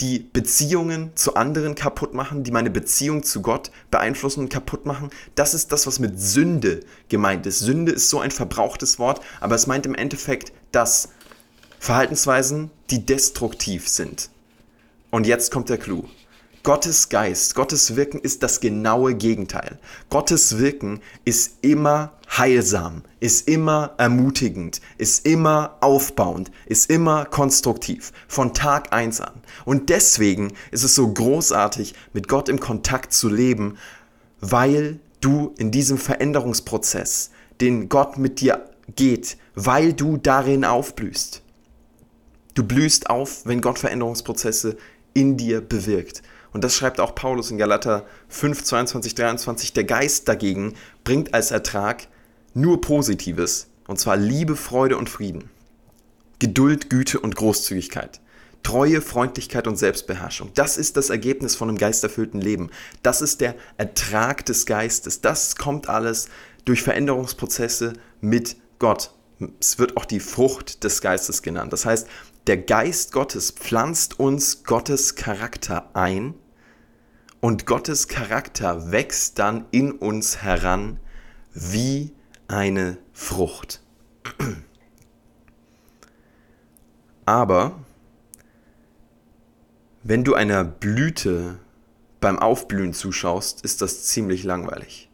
die 0.01 0.19
Beziehungen 0.19 1.13
zu 1.15 1.37
anderen 1.37 1.75
kaputt 1.75 2.13
machen, 2.13 2.45
die 2.45 2.51
meine 2.51 2.71
Beziehung 2.71 3.23
zu 3.23 3.41
Gott 3.41 3.71
beeinflussen 3.91 4.41
und 4.41 4.49
kaputt 4.51 4.85
machen. 4.85 5.11
Das 5.35 5.55
ist 5.55 5.73
das, 5.73 5.87
was 5.87 5.99
mit 5.99 6.21
Sünde 6.21 6.81
gemeint 7.09 7.47
ist. 7.47 7.61
Sünde 7.61 7.93
ist 7.93 8.11
so 8.11 8.21
ein 8.21 8.31
verbrauchtes 8.31 8.99
Wort, 8.99 9.21
aber 9.41 9.55
es 9.55 9.67
meint 9.67 9.87
im 9.87 9.95
Endeffekt 9.95 10.53
das 10.71 11.11
Verhaltensweisen, 11.79 12.71
die 12.91 13.07
destruktiv 13.07 13.89
sind. 13.89 14.29
Und 15.11 15.27
jetzt 15.27 15.51
kommt 15.51 15.71
der 15.71 15.79
Clou. 15.79 16.05
Gottes 16.67 17.11
Geist, 17.11 17.55
Gottes 17.55 17.95
Wirken 17.95 18.19
ist 18.19 18.43
das 18.43 18.59
genaue 18.59 19.15
Gegenteil. 19.15 19.79
Gottes 20.11 20.59
Wirken 20.59 21.01
ist 21.25 21.59
immer 21.61 22.15
heilsam, 22.29 23.05
ist 23.21 23.47
immer 23.47 23.95
ermutigend, 23.99 24.81
ist 24.99 25.25
immer 25.25 25.77
aufbauend, 25.81 26.51
ist 26.67 26.91
immer 26.91 27.25
konstruktiv, 27.25 28.13
von 28.27 28.53
Tag 28.53 28.93
eins 28.93 29.21
an. 29.21 29.35
Und 29.65 29.91
deswegen 29.91 30.55
ist 30.73 30.83
es 30.83 30.97
so 30.97 31.07
großartig, 31.07 31.95
mit 32.13 32.27
Gott 32.27 32.49
im 32.49 32.59
Kontakt 32.59 33.13
zu 33.13 33.29
leben, 33.29 33.79
weil 34.41 34.99
du 35.21 35.55
in 35.59 35.71
diesem 35.71 35.99
Veränderungsprozess, 35.99 37.31
den 37.61 37.89
Gott 37.89 38.19
mit 38.19 38.41
dir 38.41 38.69
geht, 38.97 39.37
weil 39.55 39.93
du 39.93 40.17
darin 40.17 40.65
aufblühst. 40.65 41.43
Du 42.55 42.65
blühst 42.65 43.09
auf, 43.09 43.47
wenn 43.47 43.61
Gott 43.61 43.79
Veränderungsprozesse 43.79 44.77
in 45.15 45.37
dir 45.37 45.61
bewirkt. 45.61 46.23
Und 46.57 46.65
das 46.65 46.75
schreibt 46.75 47.01
auch 47.01 47.15
Paulus 47.15 47.51
in 47.51 47.59
Galater 47.59 48.07
5, 48.31 48.65
22, 48.65 49.15
23. 49.15 49.75
Der 49.75 49.85
Geist 49.85 50.27
dagegen 50.27 50.73
bringt 51.05 51.35
als 51.35 51.51
Ertrag 51.51 52.09
nur 52.55 52.81
Positives, 52.81 53.67
und 53.87 54.01
zwar 54.01 54.17
Liebe, 54.17 54.57
Freude 54.57 54.97
und 54.97 55.11
Frieden, 55.11 55.51
Geduld, 56.39 56.89
Güte 56.89 57.21
und 57.21 57.37
Großzügigkeit, 57.37 58.23
Treue, 58.63 59.03
Freundlichkeit 59.03 59.67
und 59.67 59.77
Selbstbeherrschung. 59.77 60.51
Das 60.55 60.79
ist 60.79 60.97
das 60.97 61.11
Ergebnis 61.11 61.55
von 61.55 61.69
einem 61.69 61.77
geisterfüllten 61.77 62.41
Leben. 62.41 62.71
Das 63.03 63.21
ist 63.21 63.43
der 63.43 63.55
Ertrag 63.77 64.47
des 64.47 64.65
Geistes. 64.65 65.21
Das 65.21 65.57
kommt 65.57 65.91
alles 65.91 66.31
durch 66.65 66.83
Veränderungsprozesse 66.83 67.93
mit 68.23 68.57
Gott. 68.79 69.11
Es 69.61 69.79
wird 69.79 69.99
auch 69.99 70.07
die 70.07 70.21
Frucht 70.21 70.85
des 70.85 71.03
Geistes 71.03 71.43
genannt. 71.43 71.75
Das 71.75 71.85
heißt, 71.85 72.09
der 72.47 72.57
Geist 72.57 73.13
Gottes 73.13 73.51
pflanzt 73.51 74.19
uns 74.19 74.65
Gottes 74.65 75.17
Charakter 75.17 75.91
ein 75.93 76.33
und 77.47 77.65
Gottes 77.65 78.09
Charakter 78.09 78.91
wächst 78.91 79.39
dann 79.39 79.67
in 79.71 79.93
uns 79.93 80.43
heran 80.43 80.99
wie 81.55 82.13
eine 82.49 82.99
Frucht. 83.13 83.85
Aber 87.25 87.79
wenn 90.03 90.25
du 90.25 90.35
einer 90.35 90.65
Blüte 90.65 91.61
beim 92.21 92.41
Aufblühen 92.41 92.93
zuschaust, 92.93 93.61
ist 93.61 93.81
das 93.81 94.07
ziemlich 94.07 94.43
langweilig. 94.43 95.09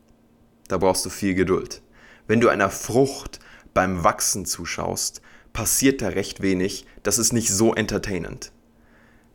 Da 0.68 0.78
brauchst 0.78 1.04
du 1.04 1.10
viel 1.10 1.34
Geduld. 1.34 1.82
Wenn 2.28 2.40
du 2.40 2.48
einer 2.48 2.70
Frucht 2.70 3.40
beim 3.74 4.04
Wachsen 4.04 4.46
zuschaust, 4.46 5.20
passiert 5.52 6.00
da 6.00 6.08
recht 6.08 6.40
wenig. 6.40 6.86
Das 7.02 7.18
ist 7.18 7.34
nicht 7.34 7.50
so 7.50 7.74
entertainend. 7.74 8.52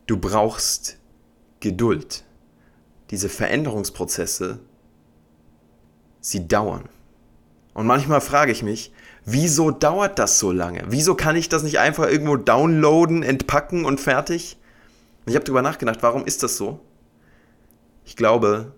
Du 0.08 0.18
brauchst 0.18 0.98
Geduld 1.60 2.24
diese 3.10 3.30
Veränderungsprozesse, 3.30 4.60
sie 6.20 6.48
dauern. 6.48 6.90
Und 7.74 7.86
manchmal 7.88 8.22
frage 8.22 8.52
ich 8.52 8.64
mich, 8.64 8.92
wieso 9.26 9.72
dauert 9.72 10.20
das 10.20 10.40
so 10.40 10.52
lange? 10.52 10.84
Wieso 10.88 11.16
kann 11.16 11.36
ich 11.36 11.48
das 11.48 11.64
nicht 11.64 11.80
einfach 11.80 12.08
irgendwo 12.08 12.38
downloaden, 12.38 13.24
entpacken 13.24 13.86
und 13.86 14.00
fertig? 14.00 14.58
Und 15.26 15.32
ich 15.32 15.36
habe 15.36 15.46
darüber 15.46 15.62
nachgedacht, 15.62 16.00
warum 16.02 16.26
ist 16.26 16.44
das 16.44 16.58
so? 16.58 16.80
Ich 18.04 18.16
glaube, 18.16 18.74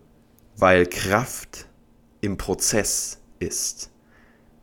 weil 0.58 0.86
Kraft 0.86 1.68
im 2.22 2.38
Prozess 2.38 3.20
ist. 3.40 3.90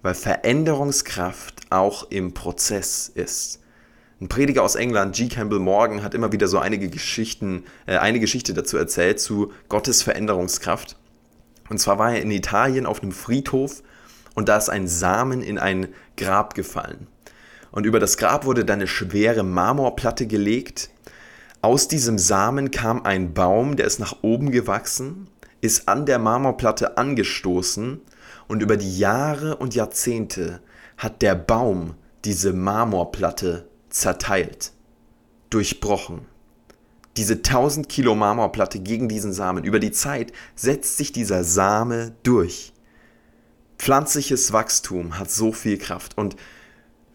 Weil 0.03 0.15
Veränderungskraft 0.15 1.63
auch 1.71 2.11
im 2.11 2.35
Prozess 2.35 3.09
ist. 3.09 3.61
Ein 4.19 4.29
Prediger 4.29 4.63
aus 4.63 4.77
England, 4.77 5.15
G. 5.15 5.29
Campbell 5.29 5.59
Morgan, 5.59 6.03
hat 6.03 6.15
immer 6.15 6.33
wieder 6.33 6.49
so 6.49 6.59
einige 6.59 6.89
Geschichten, 6.89 7.65
äh, 7.85 7.99
eine 7.99 8.19
Geschichte 8.19 8.55
dazu 8.55 8.79
erzählt, 8.79 9.21
zu 9.21 9.53
Gottes 9.69 10.03
Veränderungskraft. 10.03 10.97
Und 11.69 11.79
zwar 11.79 11.99
war 11.99 12.13
er 12.15 12.23
in 12.23 12.31
Italien 12.31 12.87
auf 12.87 13.03
einem 13.03 13.13
Friedhof 13.13 13.83
und 14.35 14.49
da 14.49 14.57
ist 14.57 14.71
ein 14.71 14.89
Samen 14.89 15.43
in 15.43 15.59
ein 15.59 15.89
Grab 16.17 16.55
gefallen. 16.55 17.09
Und 17.71 17.85
über 17.85 18.01
das 18.01 18.17
Grab 18.17 18.47
wurde 18.47 18.65
dann 18.65 18.79
eine 18.79 18.87
schwere 18.87 19.43
Marmorplatte 19.43 20.27
gelegt. 20.27 20.89
Aus 21.61 21.87
diesem 21.87 22.17
Samen 22.17 22.71
kam 22.71 23.03
ein 23.03 23.35
Baum, 23.35 23.77
der 23.77 23.87
ist 23.87 23.99
nach 23.99 24.23
oben 24.23 24.51
gewachsen, 24.51 25.29
ist 25.61 25.89
an 25.89 26.07
der 26.07 26.19
Marmorplatte 26.19 26.97
angestoßen 26.97 28.01
und 28.49 28.63
über 28.63 28.79
die 28.79 28.99
Jahre 28.99 29.57
und 29.57 29.75
Jahrzehnte 29.75 30.61
hat 30.97 31.21
der 31.21 31.35
Baum 31.35 31.97
diese 32.25 32.55
Marmorplatte 32.55 33.67
zerteilt, 34.01 34.73
durchbrochen. 35.51 36.27
Diese 37.17 37.35
1000 37.35 37.89
Kilo 37.89 38.15
Marmorplatte 38.15 38.79
gegen 38.79 39.09
diesen 39.09 39.33
Samen. 39.33 39.65
Über 39.65 39.79
die 39.79 39.93
Zeit 39.93 40.33
setzt 40.55 40.99
sich 40.99 41.13
dieser 41.13 41.45
Same 41.45 42.15
durch. 42.23 42.73
Pflanzliches 43.79 44.53
Wachstum 44.53 45.19
hat 45.19 45.31
so 45.31 45.53
viel 45.53 45.79
Kraft. 45.79 46.19
Und 46.19 46.37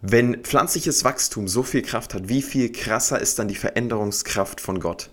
wenn 0.02 0.44
pflanzliches 0.44 1.04
Wachstum 1.04 1.48
so 1.48 1.62
viel 1.62 1.84
Kraft 1.84 2.16
hat, 2.16 2.30
wie 2.30 2.42
viel 2.42 2.72
krasser 2.72 3.20
ist 3.20 3.38
dann 3.38 3.48
die 3.48 3.56
Veränderungskraft 3.56 4.60
von 4.60 4.80
Gott? 4.80 5.12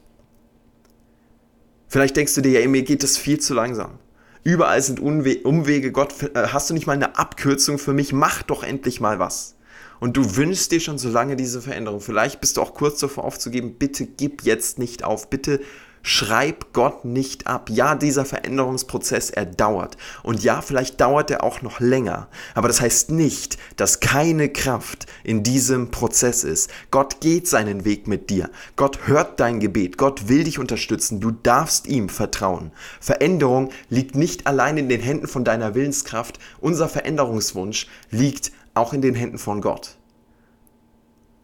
Vielleicht 1.89 2.17
denkst 2.17 2.35
du 2.35 2.41
dir, 2.41 2.61
ja, 2.61 2.69
mir 2.69 2.83
geht 2.83 3.05
es 3.05 3.19
viel 3.19 3.41
zu 3.41 3.53
langsam. 3.53 3.99
Überall 4.45 4.81
sind 4.81 5.01
Umwege. 5.01 5.93
Gott, 5.93 6.23
äh, 6.35 6.49
hast 6.49 6.71
du 6.71 6.75
nicht 6.75 6.87
mal 6.87 6.95
eine 6.95 7.19
Abkürzung 7.19 7.79
für 7.79 7.93
mich? 7.93 8.15
Mach 8.15 8.43
doch 8.43 8.63
endlich 8.63 9.01
mal 9.01 9.19
was. 9.19 9.58
Und 10.01 10.17
du 10.17 10.37
wünschst 10.37 10.73
dir 10.73 10.81
schon 10.81 10.99
so 10.99 11.09
lange 11.09 11.37
diese 11.37 11.61
Veränderung. 11.61 12.01
Vielleicht 12.01 12.41
bist 12.41 12.57
du 12.57 12.63
auch 12.63 12.75
kurz 12.75 13.01
davor 13.01 13.25
aufzugeben. 13.25 13.75
Bitte 13.79 14.07
gib 14.07 14.43
jetzt 14.43 14.79
nicht 14.79 15.05
auf. 15.05 15.29
Bitte 15.31 15.61
schreib 16.03 16.73
Gott 16.73 17.05
nicht 17.05 17.47
ab. 17.47 17.69
Ja, 17.71 17.95
dieser 17.95 18.25
Veränderungsprozess, 18.25 19.31
er 19.31 19.47
dauert. 19.47 19.97
Und 20.23 20.43
ja, 20.43 20.63
vielleicht 20.63 21.01
dauert 21.01 21.31
er 21.31 21.45
auch 21.45 21.63
noch 21.63 21.81
länger. 21.81 22.29
Aber 22.55 22.69
das 22.69 22.81
heißt 22.81 23.11
nicht, 23.11 23.59
dass 23.77 24.01
keine 24.01 24.49
Kraft 24.49 25.07
in 25.25 25.43
diesem 25.43 25.91
Prozess 25.91 26.45
ist. 26.45 26.71
Gott 26.91 27.21
geht 27.21 27.49
seinen 27.49 27.85
Weg 27.85 28.07
mit 28.07 28.31
dir. 28.31 28.51
Gott 28.77 29.07
hört 29.07 29.41
dein 29.41 29.61
Gebet. 29.61 29.99
Gott 29.99 30.29
will 30.29 30.45
dich 30.45 30.59
unterstützen. 30.59 31.21
Du 31.21 31.31
darfst 31.31 31.87
ihm 31.87 32.09
vertrauen. 32.09 32.73
Veränderung 33.01 33.71
liegt 33.91 34.15
nicht 34.15 34.47
allein 34.47 34.79
in 34.79 34.89
den 34.89 35.01
Händen 35.01 35.29
von 35.29 35.45
deiner 35.45 35.75
Willenskraft. 35.75 36.39
Unser 36.61 36.89
Veränderungswunsch 36.89 37.87
liegt 38.11 38.53
auch 38.79 38.93
in 38.93 39.03
den 39.03 39.15
Händen 39.15 39.39
von 39.39 39.61
Gott. 39.61 39.97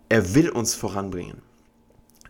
Er 0.08 0.34
will 0.34 0.48
uns 0.50 0.74
voranbringen. 0.74 1.42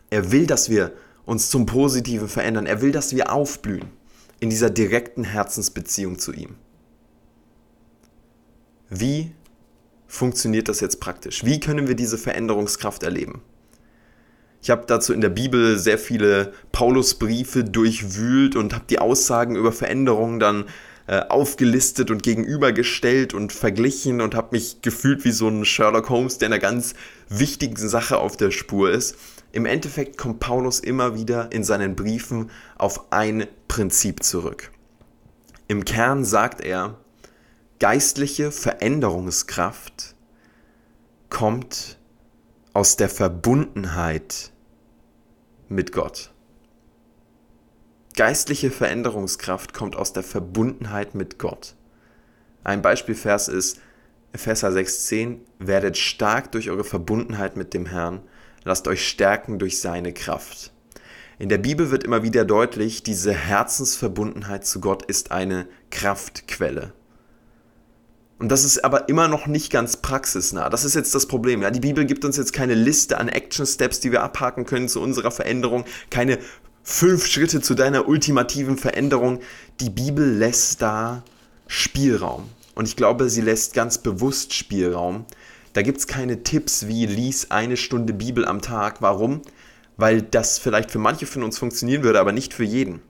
Er 0.09 0.31
will, 0.31 0.47
dass 0.47 0.69
wir 0.69 0.93
uns 1.25 1.49
zum 1.49 1.65
Positiven 1.65 2.27
verändern. 2.27 2.65
Er 2.65 2.81
will, 2.81 2.91
dass 2.91 3.15
wir 3.15 3.31
aufblühen 3.31 3.89
in 4.39 4.49
dieser 4.49 4.69
direkten 4.69 5.23
Herzensbeziehung 5.23 6.19
zu 6.19 6.33
ihm. 6.33 6.55
Wie 8.89 9.31
funktioniert 10.07 10.69
das 10.69 10.79
jetzt 10.79 10.99
praktisch? 10.99 11.43
Wie 11.43 11.59
können 11.59 11.87
wir 11.87 11.95
diese 11.95 12.17
Veränderungskraft 12.17 13.03
erleben? 13.03 13.41
Ich 14.61 14.69
habe 14.69 14.85
dazu 14.87 15.13
in 15.13 15.21
der 15.21 15.29
Bibel 15.29 15.77
sehr 15.77 15.99
viele 15.99 16.53
Paulusbriefe 16.71 17.63
durchwühlt 17.63 18.55
und 18.55 18.73
habe 18.73 18.85
die 18.89 18.99
Aussagen 18.99 19.55
über 19.55 19.71
Veränderungen 19.71 20.39
dann 20.39 20.65
äh, 21.07 21.19
aufgelistet 21.29 22.09
und 22.09 22.23
gegenübergestellt 22.23 23.33
und 23.33 23.53
verglichen 23.53 24.21
und 24.21 24.33
habe 24.35 24.49
mich 24.51 24.81
gefühlt 24.81 25.23
wie 25.23 25.31
so 25.31 25.47
ein 25.47 25.63
Sherlock 25.63 26.09
Holmes, 26.09 26.37
der 26.39 26.47
einer 26.47 26.59
ganz 26.59 26.95
wichtigen 27.29 27.75
Sache 27.77 28.17
auf 28.17 28.37
der 28.37 28.51
Spur 28.51 28.91
ist. 28.91 29.15
Im 29.51 29.65
Endeffekt 29.65 30.17
kommt 30.17 30.39
Paulus 30.39 30.79
immer 30.79 31.15
wieder 31.15 31.51
in 31.51 31.63
seinen 31.63 31.95
Briefen 31.95 32.49
auf 32.77 33.11
ein 33.11 33.47
Prinzip 33.67 34.23
zurück. 34.23 34.71
Im 35.67 35.85
Kern 35.85 36.25
sagt 36.25 36.61
er, 36.61 36.99
geistliche 37.79 38.51
Veränderungskraft 38.51 40.15
kommt 41.29 41.97
aus 42.73 42.97
der 42.97 43.09
Verbundenheit 43.09 44.51
mit 45.69 45.91
Gott. 45.91 46.31
Geistliche 48.15 48.71
Veränderungskraft 48.71 49.73
kommt 49.73 49.97
aus 49.97 50.13
der 50.13 50.23
Verbundenheit 50.23 51.15
mit 51.15 51.37
Gott. 51.37 51.75
Ein 52.63 52.81
Beispielvers 52.81 53.49
ist 53.49 53.81
Epheser 54.31 54.69
6,10: 54.69 55.39
Werdet 55.59 55.97
stark 55.97 56.53
durch 56.53 56.69
eure 56.69 56.85
Verbundenheit 56.85 57.57
mit 57.57 57.73
dem 57.73 57.85
Herrn, 57.85 58.21
lasst 58.63 58.87
euch 58.87 59.05
stärken 59.05 59.59
durch 59.59 59.81
seine 59.81 60.13
Kraft. 60.13 60.71
In 61.39 61.49
der 61.49 61.57
Bibel 61.57 61.91
wird 61.91 62.05
immer 62.05 62.23
wieder 62.23 62.45
deutlich, 62.45 63.03
diese 63.03 63.33
Herzensverbundenheit 63.33 64.65
zu 64.65 64.79
Gott 64.79 65.03
ist 65.03 65.31
eine 65.31 65.67
Kraftquelle. 65.91 66.93
Und 68.39 68.49
das 68.49 68.63
ist 68.63 68.85
aber 68.85 69.09
immer 69.09 69.27
noch 69.27 69.45
nicht 69.45 69.71
ganz 69.71 69.97
praxisnah. 69.97 70.69
Das 70.69 70.85
ist 70.85 70.93
jetzt 70.93 71.15
das 71.15 71.25
Problem. 71.25 71.61
Ja, 71.61 71.71
die 71.71 71.81
Bibel 71.81 72.05
gibt 72.05 72.23
uns 72.23 72.37
jetzt 72.37 72.53
keine 72.53 72.75
Liste 72.75 73.17
an 73.17 73.27
Action 73.27 73.65
Steps, 73.65 73.99
die 73.99 74.13
wir 74.13 74.23
abhaken 74.23 74.65
können 74.65 74.87
zu 74.87 75.01
unserer 75.01 75.31
Veränderung, 75.31 75.83
keine 76.09 76.39
fünf 76.85 77.25
Schritte 77.25 77.59
zu 77.61 77.73
deiner 77.73 78.07
ultimativen 78.07 78.77
Veränderung. 78.77 79.41
Die 79.81 79.89
Bibel 79.89 80.37
lässt 80.37 80.81
da 80.81 81.23
Spielraum. 81.67 82.49
Und 82.75 82.87
ich 82.87 82.95
glaube, 82.95 83.29
sie 83.29 83.41
lässt 83.41 83.73
ganz 83.73 83.97
bewusst 83.97 84.53
Spielraum. 84.53 85.25
Da 85.73 85.81
gibt 85.81 85.97
es 85.97 86.07
keine 86.07 86.43
Tipps 86.43 86.87
wie 86.87 87.05
lies 87.05 87.51
eine 87.51 87.75
Stunde 87.75 88.13
Bibel 88.13 88.45
am 88.45 88.61
Tag. 88.61 89.01
Warum? 89.01 89.41
Weil 89.97 90.21
das 90.21 90.59
vielleicht 90.59 90.91
für 90.91 90.99
manche 90.99 91.25
von 91.25 91.43
uns 91.43 91.57
funktionieren 91.57 92.03
würde, 92.03 92.19
aber 92.19 92.31
nicht 92.31 92.53
für 92.53 92.63
jeden. 92.63 93.01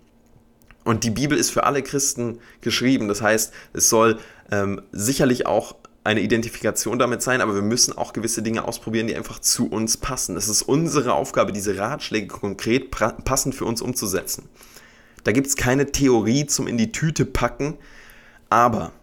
Und 0.86 1.04
die 1.04 1.10
Bibel 1.10 1.38
ist 1.38 1.50
für 1.50 1.66
alle 1.66 1.84
Christen 1.84 2.40
geschrieben. 2.62 3.08
Das 3.08 3.22
heißt, 3.22 3.54
es 3.74 3.90
soll 3.90 4.20
ähm, 4.52 4.84
sicherlich 4.92 5.48
auch 5.48 5.76
eine 6.06 6.22
Identifikation 6.22 7.00
damit 7.00 7.24
sein, 7.24 7.41
aber 7.41 7.56
wir 7.56 7.63
müssen 7.63 7.98
auch 7.98 8.13
gewisse 8.13 8.44
Dinge 8.44 8.65
ausprobieren, 8.65 9.08
die 9.08 9.15
einfach 9.15 9.39
zu 9.39 9.68
uns 9.68 9.98
passen. 9.98 10.38
Es 10.38 10.48
ist 10.48 10.62
unsere 10.62 11.13
Aufgabe, 11.13 11.52
diese 11.52 11.78
Ratschläge 11.78 12.28
konkret 12.28 12.91
passend 12.91 13.56
für 13.56 13.65
uns 13.65 13.82
umzusetzen. 13.82 14.48
Da 15.24 15.32
gibt 15.32 15.48
es 15.48 15.56
keine 15.56 15.91
Theorie 15.91 16.46
zum 16.46 16.68
in 16.68 16.78
die 16.78 16.91
Tüte 16.91 17.26
packen, 17.26 17.78
aber 18.52 18.94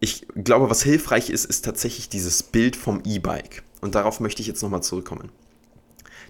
ich 0.00 0.26
glaube, 0.34 0.70
was 0.70 0.82
hilfreich 0.82 1.28
ist, 1.28 1.44
ist 1.44 1.62
tatsächlich 1.62 2.08
dieses 2.08 2.42
Bild 2.42 2.74
vom 2.74 3.02
E-Bike. 3.04 3.62
Und 3.82 3.94
darauf 3.94 4.18
möchte 4.18 4.40
ich 4.40 4.48
jetzt 4.48 4.62
nochmal 4.62 4.82
zurückkommen. 4.82 5.30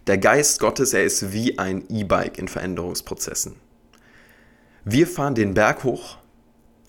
Der 0.08 0.18
Geist 0.18 0.58
Gottes, 0.58 0.92
er 0.92 1.04
ist 1.04 1.32
wie 1.32 1.56
ein 1.56 1.84
E-Bike 1.88 2.36
in 2.36 2.48
Veränderungsprozessen. 2.48 3.54
Wir 4.84 5.06
fahren 5.06 5.36
den 5.36 5.54
Berg 5.54 5.84
hoch, 5.84 6.16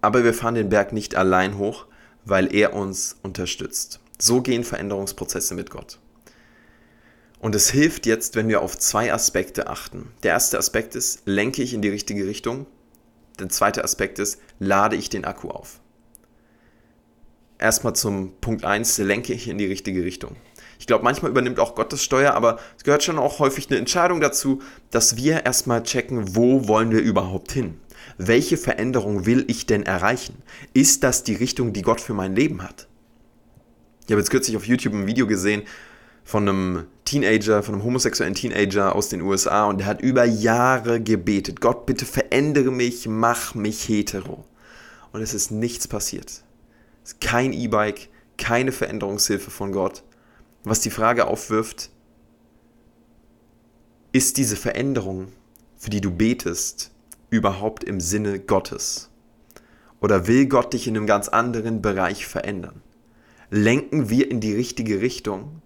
aber 0.01 0.23
wir 0.23 0.33
fahren 0.33 0.55
den 0.55 0.69
Berg 0.69 0.91
nicht 0.91 1.13
allein 1.13 1.59
hoch, 1.59 1.85
weil 2.25 2.53
er 2.53 2.73
uns 2.73 3.17
unterstützt. 3.23 3.99
So 4.19 4.41
gehen 4.41 4.63
Veränderungsprozesse 4.63 5.55
mit 5.55 5.69
Gott. 5.69 5.99
Und 7.39 7.55
es 7.55 7.71
hilft 7.71 8.05
jetzt, 8.05 8.35
wenn 8.35 8.47
wir 8.47 8.61
auf 8.61 8.77
zwei 8.77 9.11
Aspekte 9.11 9.67
achten. 9.67 10.11
Der 10.21 10.33
erste 10.33 10.59
Aspekt 10.59 10.95
ist, 10.95 11.23
lenke 11.25 11.63
ich 11.63 11.73
in 11.73 11.81
die 11.81 11.89
richtige 11.89 12.27
Richtung. 12.27 12.67
Der 13.39 13.49
zweite 13.49 13.83
Aspekt 13.83 14.19
ist, 14.19 14.39
lade 14.59 14.95
ich 14.95 15.09
den 15.09 15.25
Akku 15.25 15.49
auf. 15.49 15.79
Erstmal 17.57 17.95
zum 17.95 18.33
Punkt 18.41 18.63
1, 18.63 18.99
lenke 18.99 19.33
ich 19.33 19.47
in 19.47 19.57
die 19.57 19.65
richtige 19.65 20.03
Richtung. 20.03 20.35
Ich 20.79 20.87
glaube, 20.87 21.03
manchmal 21.03 21.31
übernimmt 21.31 21.59
auch 21.59 21.75
Gott 21.75 21.93
das 21.93 22.03
Steuer, 22.03 22.33
aber 22.33 22.59
es 22.77 22.83
gehört 22.83 23.03
schon 23.03 23.19
auch 23.19 23.39
häufig 23.39 23.69
eine 23.69 23.77
Entscheidung 23.77 24.19
dazu, 24.19 24.61
dass 24.89 25.15
wir 25.15 25.45
erstmal 25.45 25.83
checken, 25.83 26.35
wo 26.35 26.67
wollen 26.67 26.91
wir 26.91 27.01
überhaupt 27.01 27.51
hin? 27.51 27.79
Welche 28.17 28.57
Veränderung 28.57 29.25
will 29.25 29.45
ich 29.47 29.65
denn 29.65 29.83
erreichen? 29.83 30.35
Ist 30.73 31.03
das 31.03 31.23
die 31.23 31.35
Richtung, 31.35 31.73
die 31.73 31.81
Gott 31.81 32.01
für 32.01 32.13
mein 32.13 32.35
Leben 32.35 32.63
hat? 32.63 32.87
Ich 34.05 34.11
habe 34.11 34.19
jetzt 34.19 34.31
kürzlich 34.31 34.57
auf 34.57 34.65
YouTube 34.65 34.93
ein 34.93 35.07
Video 35.07 35.27
gesehen 35.27 35.63
von 36.23 36.47
einem 36.47 36.85
Teenager, 37.05 37.63
von 37.63 37.75
einem 37.75 37.83
homosexuellen 37.83 38.35
Teenager 38.35 38.95
aus 38.95 39.09
den 39.09 39.21
USA 39.21 39.65
und 39.65 39.79
der 39.79 39.87
hat 39.87 40.01
über 40.01 40.23
Jahre 40.23 41.01
gebetet, 41.01 41.61
Gott, 41.61 41.85
bitte 41.85 42.05
verändere 42.05 42.71
mich, 42.71 43.07
mach 43.07 43.55
mich 43.55 43.87
hetero. 43.87 44.45
Und 45.11 45.21
es 45.21 45.33
ist 45.33 45.51
nichts 45.51 45.87
passiert. 45.87 46.43
Es 47.03 47.13
ist 47.13 47.21
kein 47.21 47.53
E-Bike, 47.53 48.09
keine 48.37 48.71
Veränderungshilfe 48.71 49.51
von 49.51 49.71
Gott. 49.71 50.03
Was 50.63 50.79
die 50.79 50.91
Frage 50.91 51.27
aufwirft, 51.27 51.89
ist 54.11 54.37
diese 54.37 54.55
Veränderung, 54.55 55.29
für 55.77 55.89
die 55.89 56.01
du 56.01 56.11
betest, 56.11 56.91
überhaupt 57.31 57.83
im 57.83 57.99
Sinne 57.99 58.39
Gottes? 58.39 59.09
Oder 59.99 60.27
will 60.27 60.45
Gott 60.47 60.73
dich 60.73 60.87
in 60.87 60.95
einem 60.95 61.07
ganz 61.07 61.29
anderen 61.29 61.81
Bereich 61.81 62.27
verändern? 62.27 62.81
Lenken 63.49 64.09
wir 64.09 64.29
in 64.29 64.39
die 64.39 64.53
richtige 64.53 65.01
Richtung? 65.01 65.61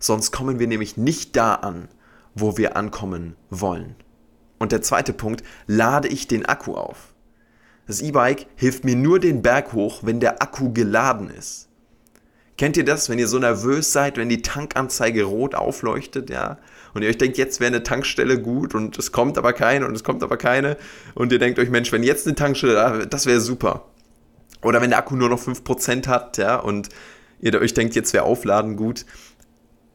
Sonst 0.00 0.32
kommen 0.32 0.58
wir 0.58 0.66
nämlich 0.66 0.96
nicht 0.96 1.36
da 1.36 1.54
an, 1.54 1.88
wo 2.34 2.56
wir 2.56 2.76
ankommen 2.76 3.36
wollen. 3.50 3.94
Und 4.58 4.72
der 4.72 4.82
zweite 4.82 5.12
Punkt, 5.12 5.44
lade 5.66 6.08
ich 6.08 6.26
den 6.26 6.46
Akku 6.46 6.74
auf? 6.74 7.14
Das 7.86 8.00
E-Bike 8.00 8.46
hilft 8.56 8.84
mir 8.84 8.96
nur 8.96 9.20
den 9.20 9.42
Berg 9.42 9.72
hoch, 9.74 10.00
wenn 10.02 10.20
der 10.20 10.42
Akku 10.42 10.72
geladen 10.72 11.28
ist. 11.28 11.68
Kennt 12.56 12.76
ihr 12.76 12.84
das, 12.84 13.08
wenn 13.08 13.18
ihr 13.18 13.28
so 13.28 13.38
nervös 13.38 13.92
seid, 13.92 14.16
wenn 14.16 14.28
die 14.28 14.42
Tankanzeige 14.42 15.24
rot 15.24 15.54
aufleuchtet, 15.54 16.30
ja? 16.30 16.58
Und 16.94 17.02
ihr 17.02 17.08
euch 17.08 17.18
denkt, 17.18 17.36
jetzt 17.36 17.60
wäre 17.60 17.68
eine 17.68 17.82
Tankstelle 17.82 18.40
gut 18.40 18.74
und 18.74 18.96
es 18.98 19.12
kommt 19.12 19.36
aber 19.36 19.52
keine 19.52 19.86
und 19.86 19.94
es 19.94 20.04
kommt 20.04 20.22
aber 20.22 20.36
keine. 20.36 20.76
Und 21.14 21.32
ihr 21.32 21.40
denkt 21.40 21.58
euch, 21.58 21.68
Mensch, 21.68 21.90
wenn 21.92 22.04
jetzt 22.04 22.26
eine 22.26 22.36
Tankstelle, 22.36 23.06
das 23.08 23.26
wäre 23.26 23.40
super. 23.40 23.86
Oder 24.62 24.80
wenn 24.80 24.90
der 24.90 25.00
Akku 25.00 25.16
nur 25.16 25.28
noch 25.28 25.40
5% 25.40 26.06
hat, 26.06 26.38
ja, 26.38 26.56
und 26.56 26.88
ihr 27.40 27.60
euch 27.60 27.74
denkt, 27.74 27.94
jetzt 27.94 28.12
wäre 28.14 28.24
Aufladen 28.24 28.76
gut. 28.76 29.04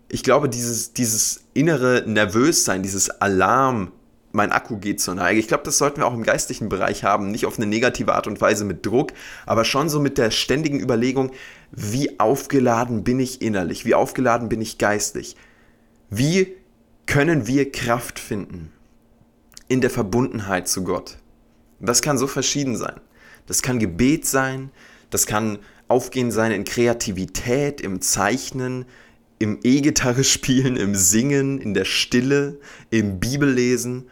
Ich 0.10 0.24
glaube, 0.24 0.50
dieses, 0.50 0.94
dieses 0.94 1.46
innere 1.54 2.04
Nervössein, 2.06 2.84
dieses 2.84 3.10
Alarm, 3.10 3.92
mein 4.32 4.52
Akku 4.52 4.78
geht 4.78 5.02
zur 5.02 5.16
Neige. 5.16 5.40
Ich 5.40 5.48
glaube, 5.48 5.64
das 5.64 5.78
sollten 5.78 6.02
wir 6.02 6.06
auch 6.06 6.14
im 6.14 6.24
geistlichen 6.24 6.70
Bereich 6.70 7.04
haben. 7.04 7.32
Nicht 7.32 7.46
auf 7.46 7.58
eine 7.58 7.66
negative 7.66 8.14
Art 8.14 8.28
und 8.28 8.40
Weise 8.42 8.66
mit 8.66 8.86
Druck, 8.86 9.14
aber 9.46 9.66
schon 9.66 9.90
so 9.90 10.00
mit 10.00 10.18
der 10.18 10.30
ständigen 10.30 10.80
Überlegung, 10.80 11.32
wie 11.72 12.20
aufgeladen 12.20 13.04
bin 13.04 13.20
ich 13.20 13.42
innerlich, 13.42 13.86
wie 13.86 13.96
aufgeladen 13.96 14.50
bin 14.50 14.62
ich 14.62 14.78
geistlich. 14.78 15.36
Wie 16.12 16.56
können 17.10 17.48
wir 17.48 17.72
Kraft 17.72 18.20
finden 18.20 18.72
in 19.68 19.82
der 19.82 19.90
Verbundenheit 19.90 20.68
zu 20.68 20.84
Gott? 20.84 21.18
Das 21.80 22.04
kann 22.04 22.20
so 22.20 22.28
verschieden 22.28 22.78
sein. 22.78 23.02
Das 23.48 23.64
kann 23.64 23.80
Gebet 23.80 24.28
sein, 24.28 24.70
das 25.10 25.26
kann 25.26 25.58
Aufgehen 25.88 26.32
sein 26.32 26.52
in 26.52 26.66
Kreativität, 26.66 27.82
im 27.82 28.00
Zeichnen, 28.00 28.86
im 29.40 29.58
E-Gitarre 29.64 30.24
spielen, 30.36 30.78
im 30.78 30.94
Singen, 30.94 31.60
in 31.60 31.74
der 31.74 31.86
Stille, 31.86 32.60
im 32.92 33.20
Bibellesen 33.20 34.06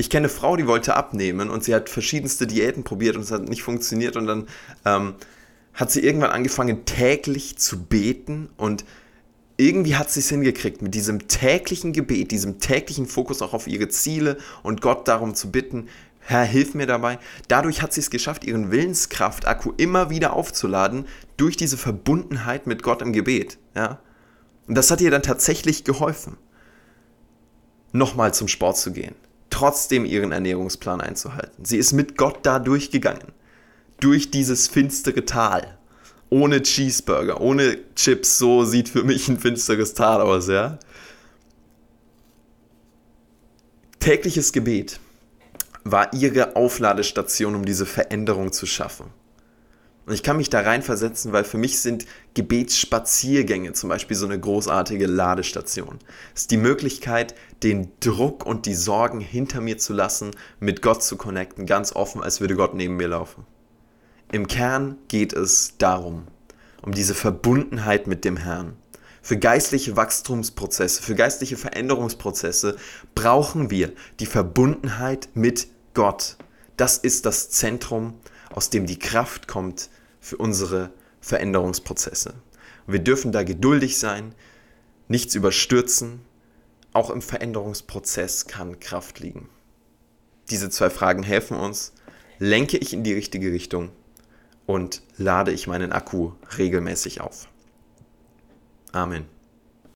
ich 0.00 0.08
kenne 0.08 0.28
eine 0.28 0.34
Frau, 0.34 0.56
die 0.56 0.66
wollte 0.66 0.96
abnehmen 0.96 1.50
und 1.50 1.62
sie 1.62 1.74
hat 1.74 1.90
verschiedenste 1.90 2.46
Diäten 2.46 2.84
probiert 2.84 3.16
und 3.16 3.22
es 3.22 3.30
hat 3.30 3.46
nicht 3.50 3.62
funktioniert 3.62 4.16
und 4.16 4.26
dann 4.26 4.46
ähm, 4.86 5.14
hat 5.74 5.90
sie 5.90 6.00
irgendwann 6.00 6.30
angefangen 6.30 6.86
täglich 6.86 7.58
zu 7.58 7.84
beten 7.84 8.48
und 8.56 8.86
irgendwie 9.60 9.96
hat 9.96 10.10
sie 10.10 10.20
es 10.20 10.28
hingekriegt, 10.28 10.82
mit 10.82 10.94
diesem 10.94 11.28
täglichen 11.28 11.92
Gebet, 11.92 12.30
diesem 12.30 12.58
täglichen 12.60 13.06
Fokus 13.06 13.42
auch 13.42 13.52
auf 13.52 13.66
ihre 13.66 13.88
Ziele 13.88 14.38
und 14.62 14.80
Gott 14.80 15.06
darum 15.08 15.34
zu 15.34 15.50
bitten, 15.50 15.88
Herr, 16.20 16.44
hilf 16.44 16.74
mir 16.74 16.86
dabei. 16.86 17.18
Dadurch 17.48 17.82
hat 17.82 17.92
sie 17.92 18.00
es 18.00 18.10
geschafft, 18.10 18.44
ihren 18.44 18.70
Willenskraft-Akku 18.70 19.72
immer 19.76 20.10
wieder 20.10 20.34
aufzuladen 20.34 21.06
durch 21.36 21.56
diese 21.56 21.76
Verbundenheit 21.76 22.66
mit 22.66 22.82
Gott 22.82 23.02
im 23.02 23.12
Gebet. 23.12 23.58
Ja? 23.74 24.00
Und 24.68 24.74
das 24.76 24.90
hat 24.90 25.00
ihr 25.00 25.10
dann 25.10 25.22
tatsächlich 25.22 25.84
geholfen, 25.84 26.36
nochmal 27.92 28.34
zum 28.34 28.48
Sport 28.48 28.76
zu 28.76 28.92
gehen 28.92 29.14
trotzdem 29.50 30.04
ihren 30.06 30.32
Ernährungsplan 30.32 31.00
einzuhalten. 31.00 31.64
Sie 31.64 31.76
ist 31.76 31.92
mit 31.92 32.16
Gott 32.16 32.38
da 32.44 32.58
durchgegangen. 32.58 33.32
Durch 33.98 34.30
dieses 34.30 34.68
finstere 34.68 35.26
Tal. 35.26 35.76
Ohne 36.30 36.62
Cheeseburger, 36.62 37.40
ohne 37.40 37.78
Chips. 37.94 38.38
So 38.38 38.64
sieht 38.64 38.88
für 38.88 39.04
mich 39.04 39.28
ein 39.28 39.38
finsteres 39.38 39.94
Tal 39.94 40.20
aus, 40.20 40.48
ja. 40.48 40.78
Tägliches 43.98 44.52
Gebet 44.52 44.98
war 45.84 46.12
ihre 46.14 46.56
Aufladestation, 46.56 47.54
um 47.54 47.64
diese 47.64 47.86
Veränderung 47.86 48.52
zu 48.52 48.66
schaffen. 48.66 49.06
Und 50.06 50.14
ich 50.14 50.22
kann 50.22 50.38
mich 50.38 50.50
da 50.50 50.60
reinversetzen, 50.60 51.32
weil 51.32 51.44
für 51.44 51.58
mich 51.58 51.80
sind 51.80 52.06
Gebetsspaziergänge 52.34 53.74
zum 53.74 53.90
Beispiel 53.90 54.16
so 54.16 54.26
eine 54.26 54.40
großartige 54.40 55.06
Ladestation. 55.06 55.98
Es 56.34 56.42
ist 56.42 56.50
die 56.50 56.56
Möglichkeit, 56.56 57.34
den 57.62 57.92
Druck 58.00 58.44
und 58.46 58.66
die 58.66 58.74
Sorgen 58.74 59.20
hinter 59.20 59.60
mir 59.60 59.78
zu 59.78 59.92
lassen, 59.92 60.32
mit 60.58 60.82
Gott 60.82 61.02
zu 61.02 61.16
connecten, 61.16 61.66
ganz 61.66 61.94
offen, 61.94 62.22
als 62.22 62.40
würde 62.40 62.56
Gott 62.56 62.74
neben 62.74 62.96
mir 62.96 63.08
laufen. 63.08 63.46
Im 64.32 64.46
Kern 64.46 64.96
geht 65.08 65.32
es 65.32 65.74
darum, 65.78 66.28
um 66.82 66.92
diese 66.92 67.16
Verbundenheit 67.16 68.06
mit 68.06 68.24
dem 68.24 68.36
Herrn. 68.36 68.76
Für 69.22 69.36
geistliche 69.36 69.96
Wachstumsprozesse, 69.96 71.02
für 71.02 71.16
geistliche 71.16 71.56
Veränderungsprozesse 71.56 72.76
brauchen 73.16 73.70
wir 73.70 73.92
die 74.20 74.26
Verbundenheit 74.26 75.30
mit 75.34 75.66
Gott. 75.94 76.36
Das 76.76 76.96
ist 76.96 77.26
das 77.26 77.50
Zentrum, 77.50 78.14
aus 78.50 78.70
dem 78.70 78.86
die 78.86 79.00
Kraft 79.00 79.48
kommt, 79.48 79.90
für 80.20 80.36
unsere 80.36 80.90
Veränderungsprozesse. 81.20 82.34
Und 82.86 82.92
wir 82.92 83.00
dürfen 83.00 83.32
da 83.32 83.42
geduldig 83.42 83.98
sein, 83.98 84.32
nichts 85.08 85.34
überstürzen. 85.34 86.20
Auch 86.92 87.10
im 87.10 87.20
Veränderungsprozess 87.20 88.46
kann 88.46 88.78
Kraft 88.78 89.18
liegen. 89.18 89.48
Diese 90.50 90.70
zwei 90.70 90.88
Fragen 90.88 91.24
helfen 91.24 91.56
uns. 91.56 91.94
Lenke 92.38 92.78
ich 92.78 92.92
in 92.92 93.02
die 93.02 93.12
richtige 93.12 93.52
Richtung 93.52 93.90
und 94.70 95.02
lade 95.16 95.50
ich 95.50 95.66
meinen 95.66 95.92
Akku 95.92 96.32
regelmäßig 96.56 97.20
auf. 97.20 97.48
Amen. 98.92 99.26